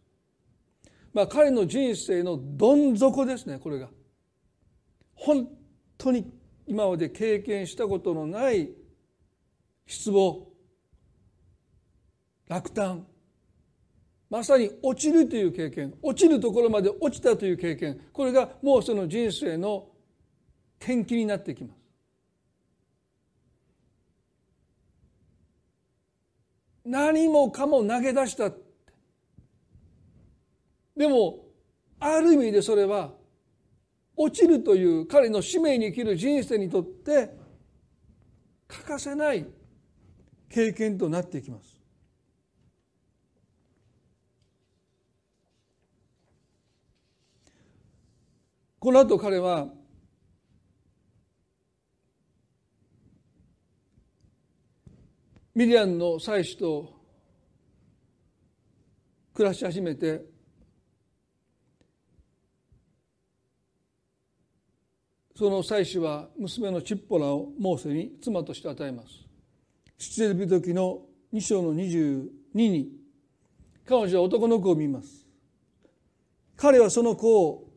[1.14, 3.90] まあ彼の人生のどん底ですねこれが。
[5.16, 5.48] 本
[5.98, 6.32] 当に
[6.70, 8.70] 今まで経験したことのない
[9.88, 10.48] 失望
[12.48, 13.08] 落胆
[14.30, 19.88] まさに落ちるという経験落ちるところまで落ちたという経験これがもうその人生の
[20.80, 21.80] 転機になってきます。
[26.86, 28.52] 何もかも投げ出した
[30.96, 31.46] でも
[32.00, 33.19] ある意味でそれは
[34.22, 37.30] 落ちるという彼の使命に生きる人生にとって
[38.68, 39.48] 欠かせない
[40.50, 41.80] 経験となっていきます。
[48.78, 49.70] この後彼は
[55.56, 56.94] ミディアンの妻子と
[59.34, 60.39] 暮らし始めて
[65.40, 69.08] その妻子は娘のチッポラをモーセに妻として与えます。
[69.98, 71.00] 出エジプト記の
[71.34, 72.90] 2章の22に
[73.86, 75.26] 彼女は男の子を見ます。
[76.58, 77.70] 彼はその子を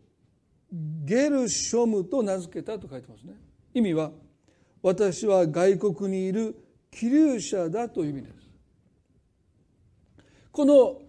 [1.04, 3.34] ゲルショムと名付けたと書いてますね。
[3.74, 4.10] 意味は
[4.82, 6.56] 私は外国にいる
[6.90, 8.34] 気流者だという意味です。
[10.50, 11.00] この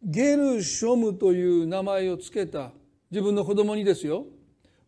[0.00, 2.70] ゲルショムという名前を付けた
[3.10, 4.26] 自分の子供にですよ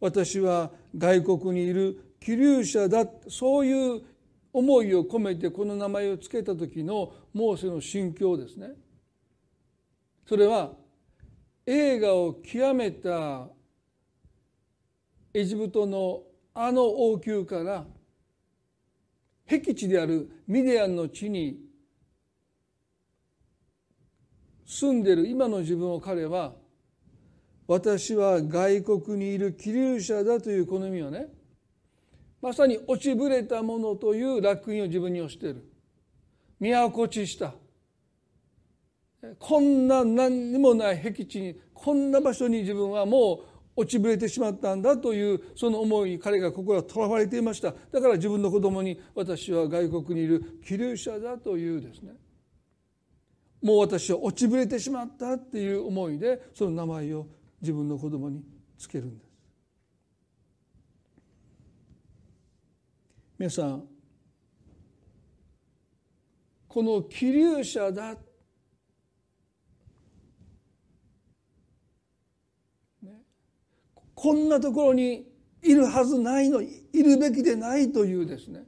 [0.04, 4.02] 私は外国にいる気流者だそういう
[4.52, 8.72] 思いを込めてこの名前を付けた時のモーセの心境ですね。
[10.28, 10.72] それは
[11.64, 13.48] 映画を極めた
[15.32, 16.20] エジプトの
[16.52, 17.86] あの王宮から
[19.46, 21.60] 僻地であるミディアンの地に
[24.66, 26.52] 住んでいる今の自分を彼は
[27.66, 31.28] 私は外国にいる気流者だというこの意味をね。
[32.42, 35.64] まさに落ちぶれたものという烙印を自分に押している。
[36.60, 37.54] 都地した。
[39.38, 47.74] こんな何にもない僻地にこんな場所に自分はもう落ちぶれてしまったんだというその思いに彼が心はとらわれていました。
[47.90, 52.12] だから自分の子供に私は外国にいる気流者だというですね。
[53.62, 57.26] もう私は落ちぶれてしまったっていう思いでその名前を
[57.64, 58.42] 自分の子供に
[58.76, 59.30] つけるんです。
[63.38, 63.84] 皆さん
[66.68, 68.16] この気流者だ。
[74.14, 75.26] こんなところに
[75.62, 76.60] いるはずないの。
[76.60, 78.64] いるべきでないというですね。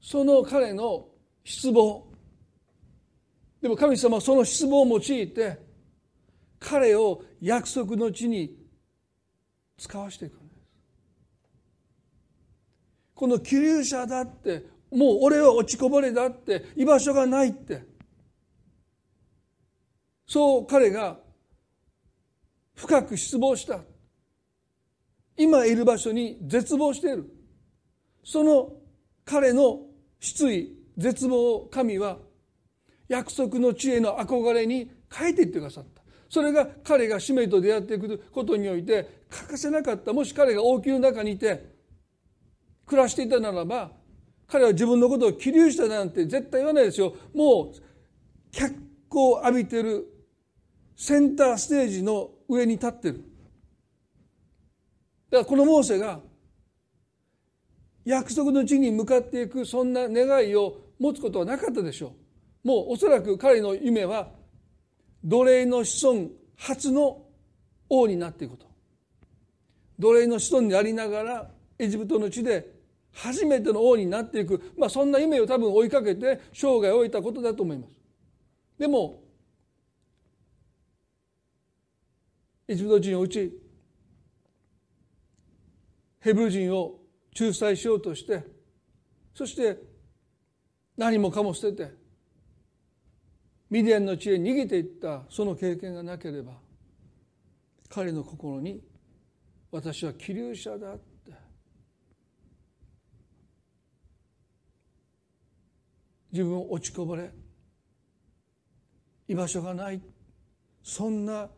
[0.00, 1.08] その彼の
[1.44, 2.06] 失望。
[3.60, 5.67] でも神様はその失望を用いて
[6.58, 8.56] 彼を約束の地に
[9.76, 10.60] 使わしていくんです。
[13.14, 17.84] この気流者だってもう俺は落ちこぼれだって居場所がないって。
[20.26, 21.18] そう彼が
[22.74, 23.80] 深く失望した。
[25.36, 27.30] 今いる場所に絶望している。
[28.24, 28.72] その
[29.24, 29.80] 彼の
[30.20, 32.18] 失意絶望を神は
[33.08, 35.97] 約束の地への憧れに変えていってくださった。
[36.28, 41.76] それが彼が使命と出会っていくことにおいて欠かせなかったもし彼が王宮の中にいて
[42.86, 43.92] 暮らしていたならば
[44.48, 47.14] 彼は自分のことを起立したなんて絶対言わないですよ。
[47.34, 47.72] もう
[48.50, 48.74] 脚
[49.10, 50.06] 光を浴びてる
[50.96, 53.24] センターステージの上に立ってる。
[55.30, 56.20] だからこのモーセが
[58.06, 62.14] 約束の地に向かっていくそんな願いを持つことはなかったでしょ
[62.64, 62.68] う。
[62.68, 64.30] もうおそらく彼の夢は
[65.28, 67.26] 奴隷の子孫初の
[67.90, 68.66] 王になっていくこと。
[69.98, 72.74] 奴隷の子孫にありながらエジプトの地で
[73.12, 78.00] 初めての王になっていく、まあ、そんな夢を多分追いかけて生涯を終えたことだと思います。
[78.78, 79.22] でも
[82.66, 83.52] エジプト人のうち
[86.20, 87.00] ヘブル人を
[87.38, 88.44] 仲裁しようとして
[89.34, 89.78] そして
[90.96, 91.97] 何もかも捨てて
[93.70, 96.52] ミディアンの地へ逃げていったその経験がなければ
[97.88, 98.80] 彼の心に
[99.70, 101.32] 私は気流者だって
[106.32, 107.30] 自分を落ちこぼれ
[109.26, 110.00] 居場所がない
[110.82, 111.48] そんな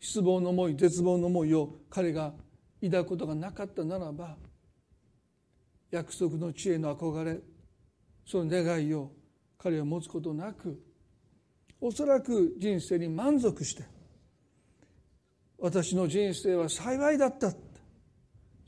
[0.00, 2.32] 失望の思い絶望の思いを彼が
[2.82, 4.36] 抱くことがなかったならば
[5.92, 7.38] 約束の地への憧れ
[8.26, 9.12] その願いを
[9.58, 10.80] 彼は持つことなく
[11.84, 13.82] おそらく人生に満足して
[15.58, 17.52] 私の人生は幸いだった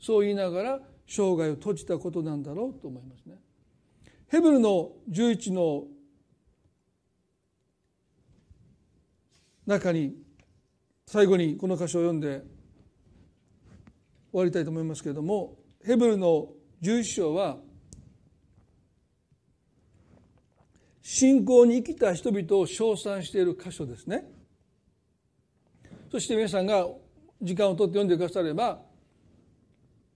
[0.01, 3.35] そう言いながら生涯を閉じたことなんだろうと思いますね。
[4.27, 5.85] ヘブルの11の
[9.65, 10.15] 中に
[11.07, 12.43] 最後にこの箇所を読んで
[14.31, 16.49] 終わりたいと思いますけれどもヘブルの
[16.81, 17.57] 11章は
[21.07, 24.25] 信仰に生きた人々を称賛している箇所ですね
[26.11, 26.87] そして皆さんが
[27.39, 28.79] 時間をとって読んでくだされば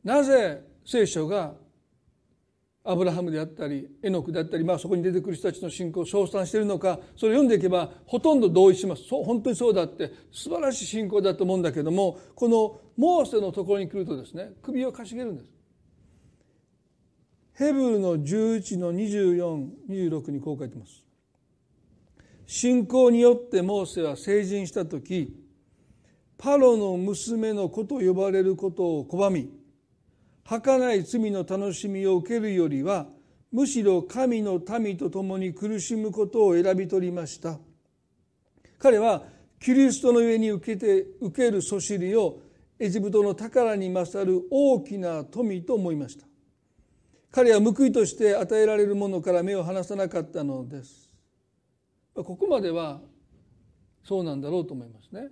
[0.03, 1.53] なぜ聖書が
[2.83, 15.58] アブラハムであったりエノクであったり、まあ、そこに出てくる人たちの信仰を称賛しているのかそれを読んでいけばほとんど同意しますそう本当にそうだって素晴らしい信仰だと思うんだけどもこのモーセのところに来るとですね首をかしげるんです。
[17.59, 21.03] ヘブルの11の2426にこう書いてます。
[22.47, 25.35] 信仰によってモーセは成人した時
[26.37, 29.51] パロの娘の子と呼ばれることを拒み
[30.45, 33.07] 儚い罪の楽しみを受けるよりは
[33.51, 37.59] むしろ神の民と共に苦しむことを選び取りました
[38.79, 39.23] 彼は
[39.59, 42.39] キリストの上に受けて受けるそしりを
[42.79, 46.28] エジプトの宝に勝る大きな富と思いました
[47.31, 51.13] 彼は報いとして与えられるものから目を離さなかったのです。
[52.15, 53.01] ここまでは
[54.03, 55.29] そうなんだろうと思いますね。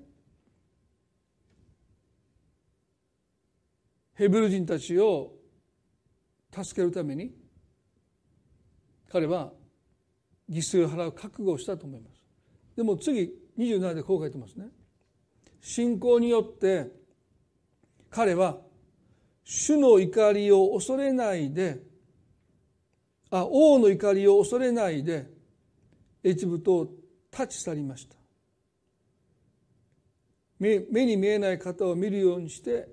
[4.14, 5.34] ヘブル人たちを
[6.52, 7.36] 助けるために
[9.10, 9.52] 彼は
[10.50, 12.24] 犠牲を払う覚悟をしたと思います。
[12.76, 14.68] でも次27でこう書いてますね。
[15.62, 16.92] 信仰によって
[18.10, 18.58] 彼は
[19.44, 21.82] 主の怒りを恐れないで
[23.30, 25.28] あ王の怒りを恐れないで
[26.24, 26.88] エジプトを
[27.32, 28.16] 立ち去りました。
[30.60, 32.88] 目に見えない方を見るようにして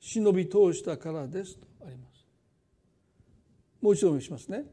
[0.00, 1.56] 忍び通したからです。
[1.56, 2.26] とあります。
[3.80, 4.64] もう一度お読みしますね。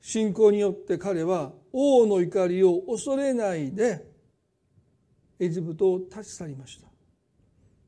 [0.00, 4.06] 信仰によって彼は王の怒りを恐れないで
[5.40, 6.86] エジプトを立ち去りました。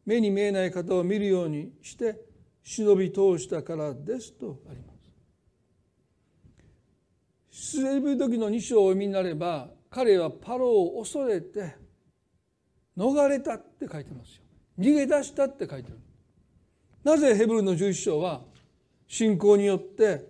[0.04, 2.18] 目に見えない方を見るようにして
[2.62, 4.32] 忍び通したからです。
[4.32, 4.87] とあります。
[7.60, 11.74] 出エブ時の2章をお読みになれば彼はパロを恐れて
[12.96, 14.42] 逃れたって書いてますよ
[14.78, 15.98] 逃げ出したって書いてる
[17.02, 18.42] なぜヘブルの11章は
[19.08, 20.24] 信仰によって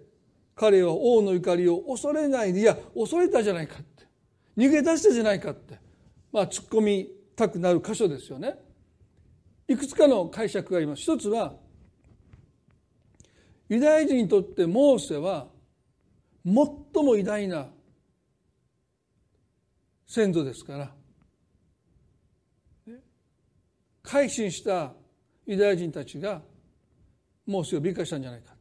[0.54, 4.04] 彼は王の怒りを恐れないでいや恐れたじゃないかって
[4.56, 5.78] 逃げ出したじゃないかって
[6.32, 8.56] まあ突っ込みたくなる箇所ですよね。
[9.68, 11.02] いくつかの解釈があります。
[11.02, 11.54] 一つは
[13.68, 15.46] ユダヤ人にとってモーセは
[16.94, 17.68] 最も偉大な
[20.06, 20.94] 先祖ですから。
[24.02, 24.94] 改心した
[25.44, 26.40] ユダヤ人たちが
[27.46, 28.54] モーセを美化したんじゃないか。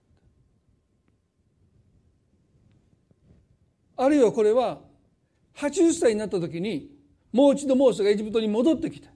[3.95, 4.81] あるいはこれは
[5.55, 6.91] 80歳になった時に
[7.31, 9.07] もう一度モーセがエジプトに戻ってきて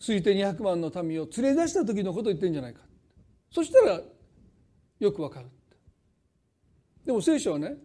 [0.00, 2.80] 推定200万の民を連れ出した時のことを言ってるんじゃないか。
[3.50, 4.00] そしたら
[5.00, 5.48] よくわかる。
[7.04, 7.76] でも聖書はね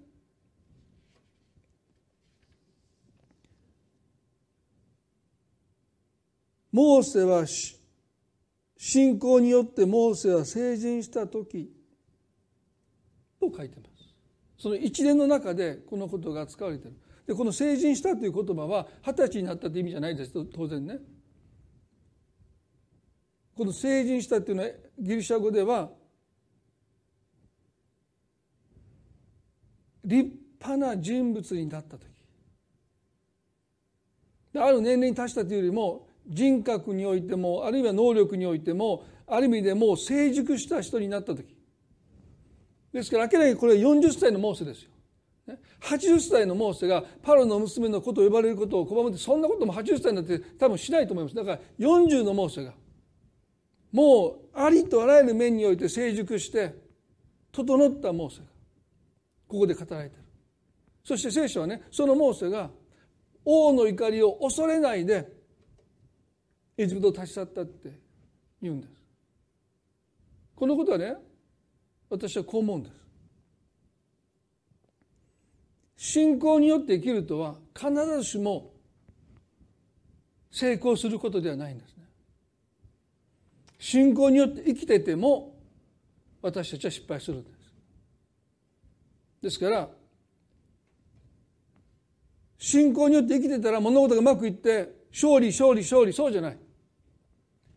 [6.71, 7.45] モーセは
[8.77, 11.71] 信仰によってモーセは成人した時
[13.39, 13.89] と書いてます。
[14.57, 16.95] その一連の中でこのことが使われてる。
[17.25, 20.31] でこの成人したという言葉は二十歳になったという意味じゃないです。
[20.45, 20.99] 当然ね。
[23.55, 25.89] この成人したっていうのはギリシャ語では
[30.09, 32.09] 立派な人物になった時。
[34.55, 41.55] ある年齢に達したというよりも人格においてもあるいは能力においてもある意味でもう成熟した人になった時。
[42.91, 44.89] ですから明らかにこれは40歳のモーセですよ。
[45.81, 51.35] 80歳のモーセがパロの娘の子と呼ばれることを拒むってそんなことも80歳になって多分しないと思います。
[51.35, 52.73] だから40のモーセが
[53.91, 56.75] もうありとあらゆる面において成熟して
[57.51, 58.41] 整ったモーセ
[59.49, 60.23] ここで語られてる。
[61.03, 62.69] そして聖書はねそのモーセが
[63.43, 65.27] 王の怒りを恐れないで
[66.77, 67.99] エジプトを立ち去ったって
[68.61, 68.93] 言うんです。
[70.55, 71.15] このことはね
[72.09, 72.95] 私はこう思うんです。
[75.97, 78.71] 信仰によって生きるとは必ずしも
[80.51, 82.03] 成功することではないんですね。
[83.79, 85.55] 信仰によって生きてても
[86.41, 87.58] 私たちは失敗するんです。
[89.41, 89.89] ですから
[92.57, 96.57] 信仰によって生きてたら物事がうまくいって勝利勝利勝利そうじゃない。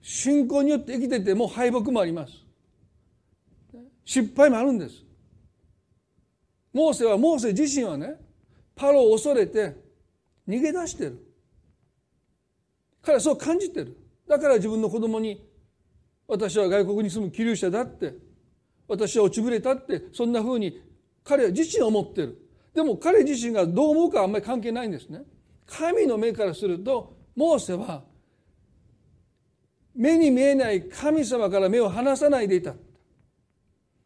[0.02, 2.32] 信仰によって生きてても敗北もあります。
[4.04, 5.04] 失敗もあるんです。
[6.72, 8.16] モーセはモーセ自身はね
[8.74, 9.76] パロを恐れて
[10.48, 11.24] 逃げ出してる。
[13.02, 13.96] 彼はそう感じてる。
[14.28, 15.46] だから自分の子供に
[16.26, 18.14] 私は外国に住む気流者だって
[18.88, 20.82] 私は落ちぶれたってそんなふうに
[21.24, 22.38] 彼自身は思ってる。
[22.74, 25.22] でも彼自身がどう思うかはあんまり関係ないんですね。
[25.66, 28.02] 神の目からするとモーセは
[29.94, 32.74] 目に見えない神様から目を離さないでいた。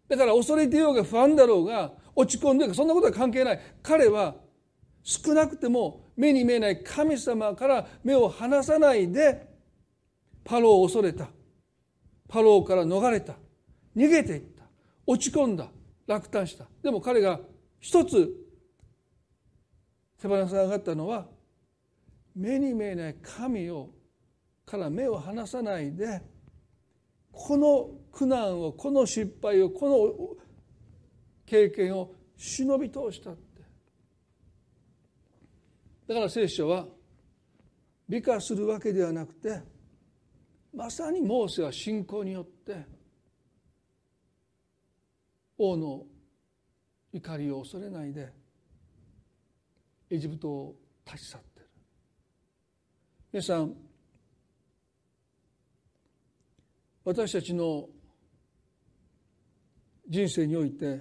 [0.08, 3.60] だから恐れてようが不安だろうが落ち込んでるかそんなことは関係ない。
[3.82, 4.34] 彼は
[5.02, 9.46] 少なくても目に見えない神様から目を離さないで
[10.44, 11.28] パロを恐れた。
[12.28, 13.34] パロから逃れた。
[13.96, 14.64] 逃げていった。
[15.06, 15.68] 落ち込んだ。
[16.06, 16.66] 落胆した。
[16.82, 17.40] でも彼が
[17.80, 18.32] 一つ
[20.20, 21.26] 手放さなかったのは
[22.34, 23.90] 目に見えない神を
[24.64, 26.22] から目を離さないで
[27.30, 30.36] この苦難をこの失敗をこの
[31.44, 33.62] 経験を忍び通したって。
[36.08, 36.86] だから聖書は
[38.08, 39.60] 美化するわけではなくて
[40.74, 42.95] まさにモーセは信仰によって
[45.58, 46.04] 王の
[47.12, 48.32] 怒りを恐れないで
[50.10, 51.66] エジプトを立ち去ってる。
[53.32, 53.74] 皆さん
[57.04, 57.88] 私たちの
[60.08, 61.00] 人生において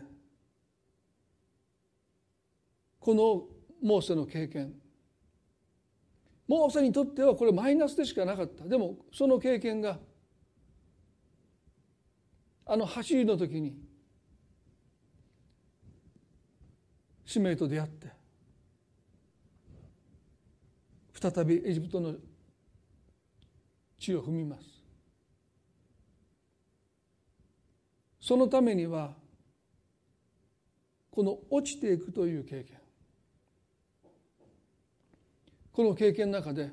[2.99, 3.43] この
[3.81, 4.73] モーセの経験
[6.47, 8.65] モーセにとってはこれマイナスでしかなかった。
[8.65, 9.99] でもその経験が
[12.67, 13.75] あの走りの時に
[17.25, 18.07] 使命と出会って
[21.13, 22.15] 再びエジプトの
[23.97, 24.75] 地を踏みます。
[28.19, 29.13] そのためには
[31.09, 32.77] この落ちていくという経験。
[35.71, 36.69] この経験の中で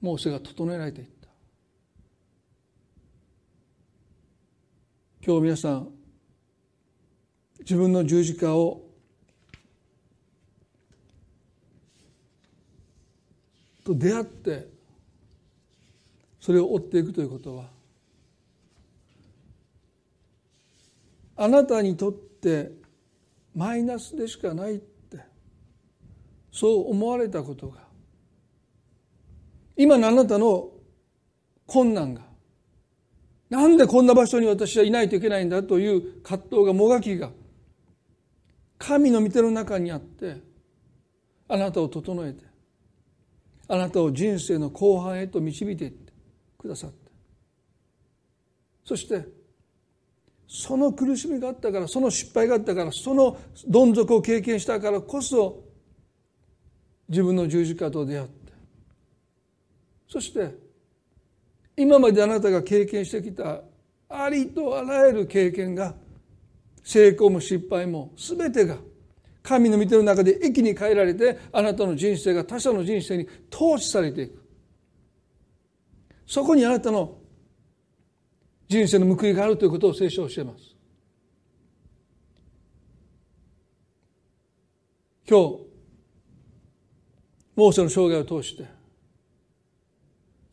[0.00, 1.28] モーセが整えられていった。
[5.24, 5.95] 今日皆さん
[7.68, 8.80] 自分の十字架を
[13.82, 14.68] と出会って
[16.40, 17.64] それを追っていくということは
[21.36, 22.70] あなたにとって
[23.52, 25.18] マイナスでしかないって
[26.52, 27.80] そう思われたことが
[29.76, 30.70] 今のあなたの
[31.66, 32.22] 困難が
[33.50, 37.30] なんでこんな場所に私はいないといけないんだという葛藤がもがきが
[38.78, 40.36] 神の御手の中にあって
[41.48, 42.44] あなたを整えて
[43.68, 46.12] あなたを人生の後半へと導いていって
[46.58, 46.96] くださった
[48.84, 49.26] そして
[50.48, 55.64] その苦しみがあったからその失敗があったからそのどん底を経験したからこそ
[57.08, 58.52] 自分の十字架と出会って
[60.08, 60.54] そして
[61.76, 63.60] 今まであなたが経験してきた
[64.08, 65.94] ありとあらゆる経験が
[66.86, 68.76] 成功も失敗も全てが
[69.42, 74.40] 神の御手の中で益に変えられてあなたの人生が他者の人生に投資されていく。
[76.28, 77.18] そこにあなたの
[78.68, 80.76] 人生の報いがあるということを聖書は教えます。
[85.28, 85.66] 今日
[87.56, 88.64] モーセの生涯を通して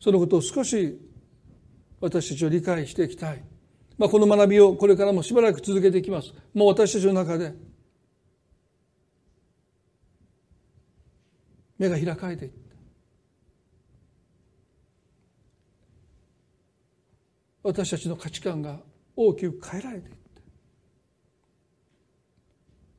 [0.00, 1.00] そのことを少し
[2.00, 3.42] 私たちを理解していきたい、
[3.96, 6.32] まあ、この学びをこれからもしばらく続けていきます。
[6.52, 7.54] もう私たちの中で
[11.78, 12.58] 目が開かれていって
[17.62, 18.80] 私たちの価値観が
[19.16, 20.20] 大きく変えられていって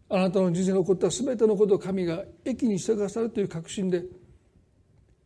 [0.09, 4.03] あなたの人生に起こった全てのことを神が益にしてくださるという確信で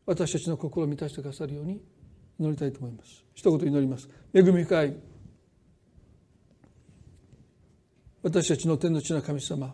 [0.05, 1.81] 私たちの心を満たしてくださるように
[2.39, 3.23] 祈りたいと思います。
[3.33, 4.09] 一言祈ります。
[4.33, 4.95] 恵み深い
[8.21, 9.73] 私たちの天の地の神様。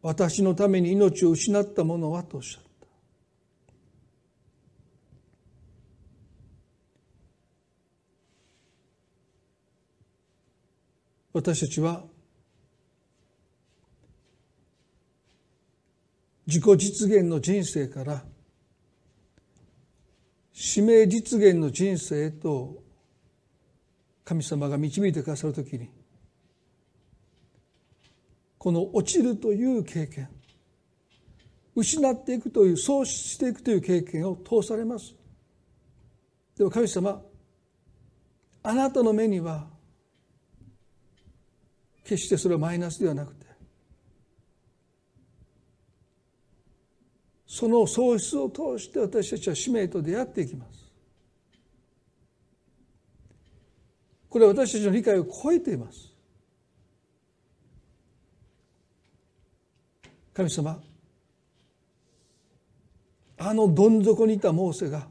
[0.00, 2.68] 私のために命を失った者はとおっしゃった。
[11.32, 12.04] 私たちは
[16.46, 18.24] 自己実現の人生から
[20.52, 22.87] 使命実現の人生へと
[24.28, 25.88] 神様が導いてくださるときに
[28.58, 30.28] この落ちるという経験
[31.74, 35.14] 失っていくという喪失していくという経験を通されます。
[36.58, 37.22] でも神様
[38.64, 39.66] あなたの目には
[42.04, 43.46] 決してそれはマイナスではなくて
[47.46, 50.87] その喪失を通して私たちは使命と出会っていきます。
[54.28, 56.12] これは私たちの理解を超えています。
[60.34, 60.80] 神様
[63.38, 65.08] あのどん底にいたモーセが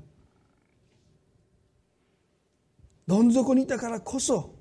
[3.05, 4.55] どん底にいたからこそ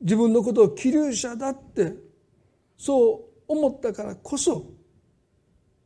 [0.00, 1.94] 自分のことを気流者だって
[2.78, 4.66] そう思ったからこそ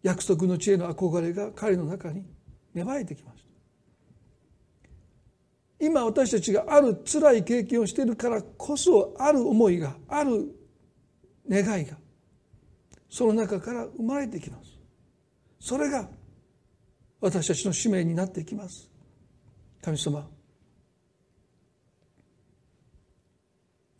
[0.02, 2.24] 約束の知恵の憧れが彼の中に
[2.74, 3.39] 芽生えてきました
[5.80, 10.54] 今私たちがある辛い経験をしているからこそある思いがある
[11.48, 11.96] 願いが
[13.08, 14.78] その中から生まれてきます。
[15.58, 16.08] それが
[17.20, 18.90] 私たちの使命になっていきます。
[19.82, 20.28] 神様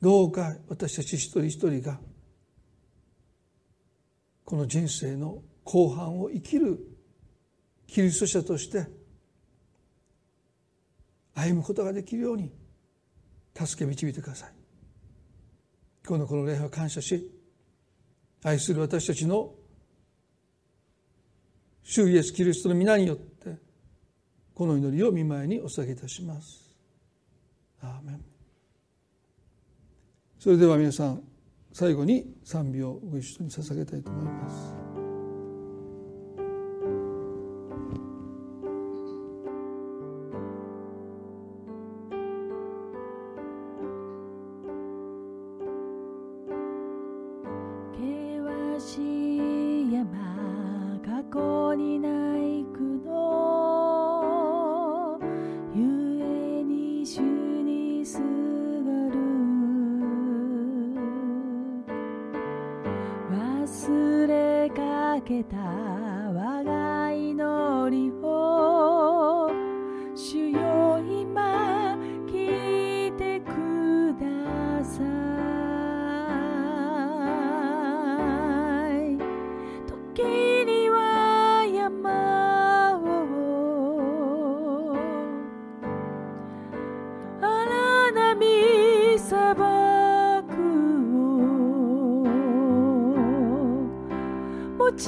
[0.02, 1.98] どうか私たち一人一人が
[4.44, 6.78] この人生の後半を生きる
[7.86, 8.86] キリスト者として
[11.40, 12.52] 歩むことができるように
[13.54, 14.52] 助け導いてください
[16.06, 17.30] 今日のこの礼拝を感謝し
[18.42, 19.54] 愛する私たちの
[21.82, 23.56] 主イエス・キリストの皆によって
[24.54, 26.70] この祈りを見舞いにお捧げいたします。
[27.82, 28.24] アーメン
[30.38, 31.22] それでは皆さん
[31.72, 34.89] 最後に賛美をご一緒に捧げたいと思います。
[94.90, 95.06] 立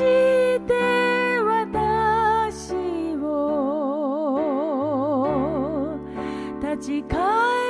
[6.78, 7.61] ち返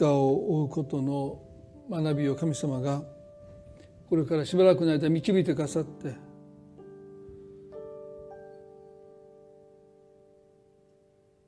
[0.00, 1.42] 分の十字架を追うことの
[1.90, 3.02] 学びを神様が
[4.08, 6.14] これからしばらくの間導いてくださって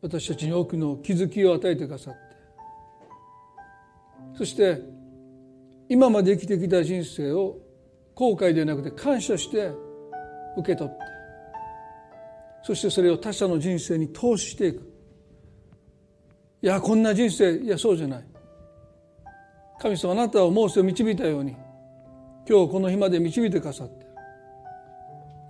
[0.02, 2.20] 私たちに多くの気づきを与えてくださって
[4.36, 4.80] そして
[5.88, 7.58] 今まで生きてきた人生を
[8.14, 9.70] 後悔ではなくて感謝して
[10.56, 10.98] 受け取って
[12.64, 14.88] そしてそれを他者の人生に投資していく。
[16.62, 18.31] いやこんな人生いやそうじゃない。
[19.80, 21.56] 神様あなたはモーセを導いたように
[22.48, 24.06] 今日この日まで導いてくださって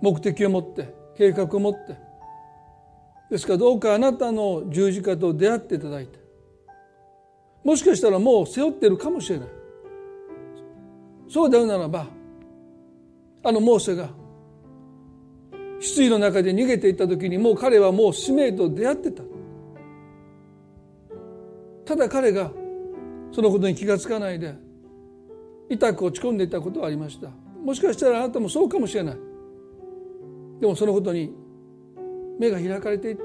[0.01, 1.95] 目的を持って計画を持って
[3.29, 6.19] ですからどうかあなたの十字架と出会っていただいて
[7.63, 9.47] もしかしたらもう背負ってるかもしれない。
[11.29, 12.07] そうであるならば
[13.43, 14.09] あのモーセが
[15.79, 19.23] 失意の中で逃げていった時にもう彼はもう使命と出会ってた。
[21.85, 22.51] ただ彼が
[23.33, 24.55] そのことに気がつかないで
[25.69, 27.29] 痛く落ち込んでいたことはありました。
[27.63, 29.17] もしかしたらあなたもそうかもしれない。
[30.59, 31.33] でもそのことに
[32.39, 33.23] 目が開かれていって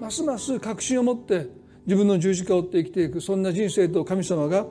[0.00, 1.48] ますます確信を持って
[1.86, 4.66] 自分の十字架を追って生きていくそんな人生と神様が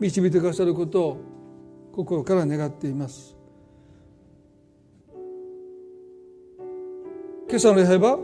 [0.00, 1.20] 導いてくださることを
[1.92, 3.36] 心から願っています。
[7.48, 8.18] 今朝の礼拝は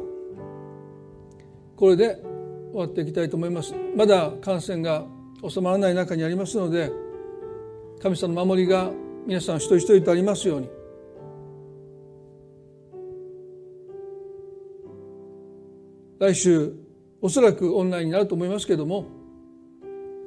[1.76, 2.31] これで
[2.72, 3.74] 終わっていきたいと思います。
[3.96, 5.04] まだ感染が
[5.46, 6.90] 収まらない中にありますので
[8.00, 8.90] 神様の守りが
[9.26, 10.68] 皆さん一人一人とありますように。
[16.18, 16.72] 来週
[17.20, 19.06] おそらくオンラインになると思いますけれども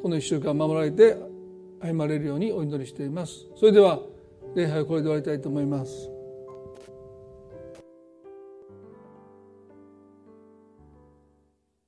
[0.02, 1.18] この1週間守られて
[1.80, 3.48] 歩まれるようにお祈りしています。
[3.56, 4.00] それでは
[4.56, 6.15] 礼拝をこれで終わりたいと思います。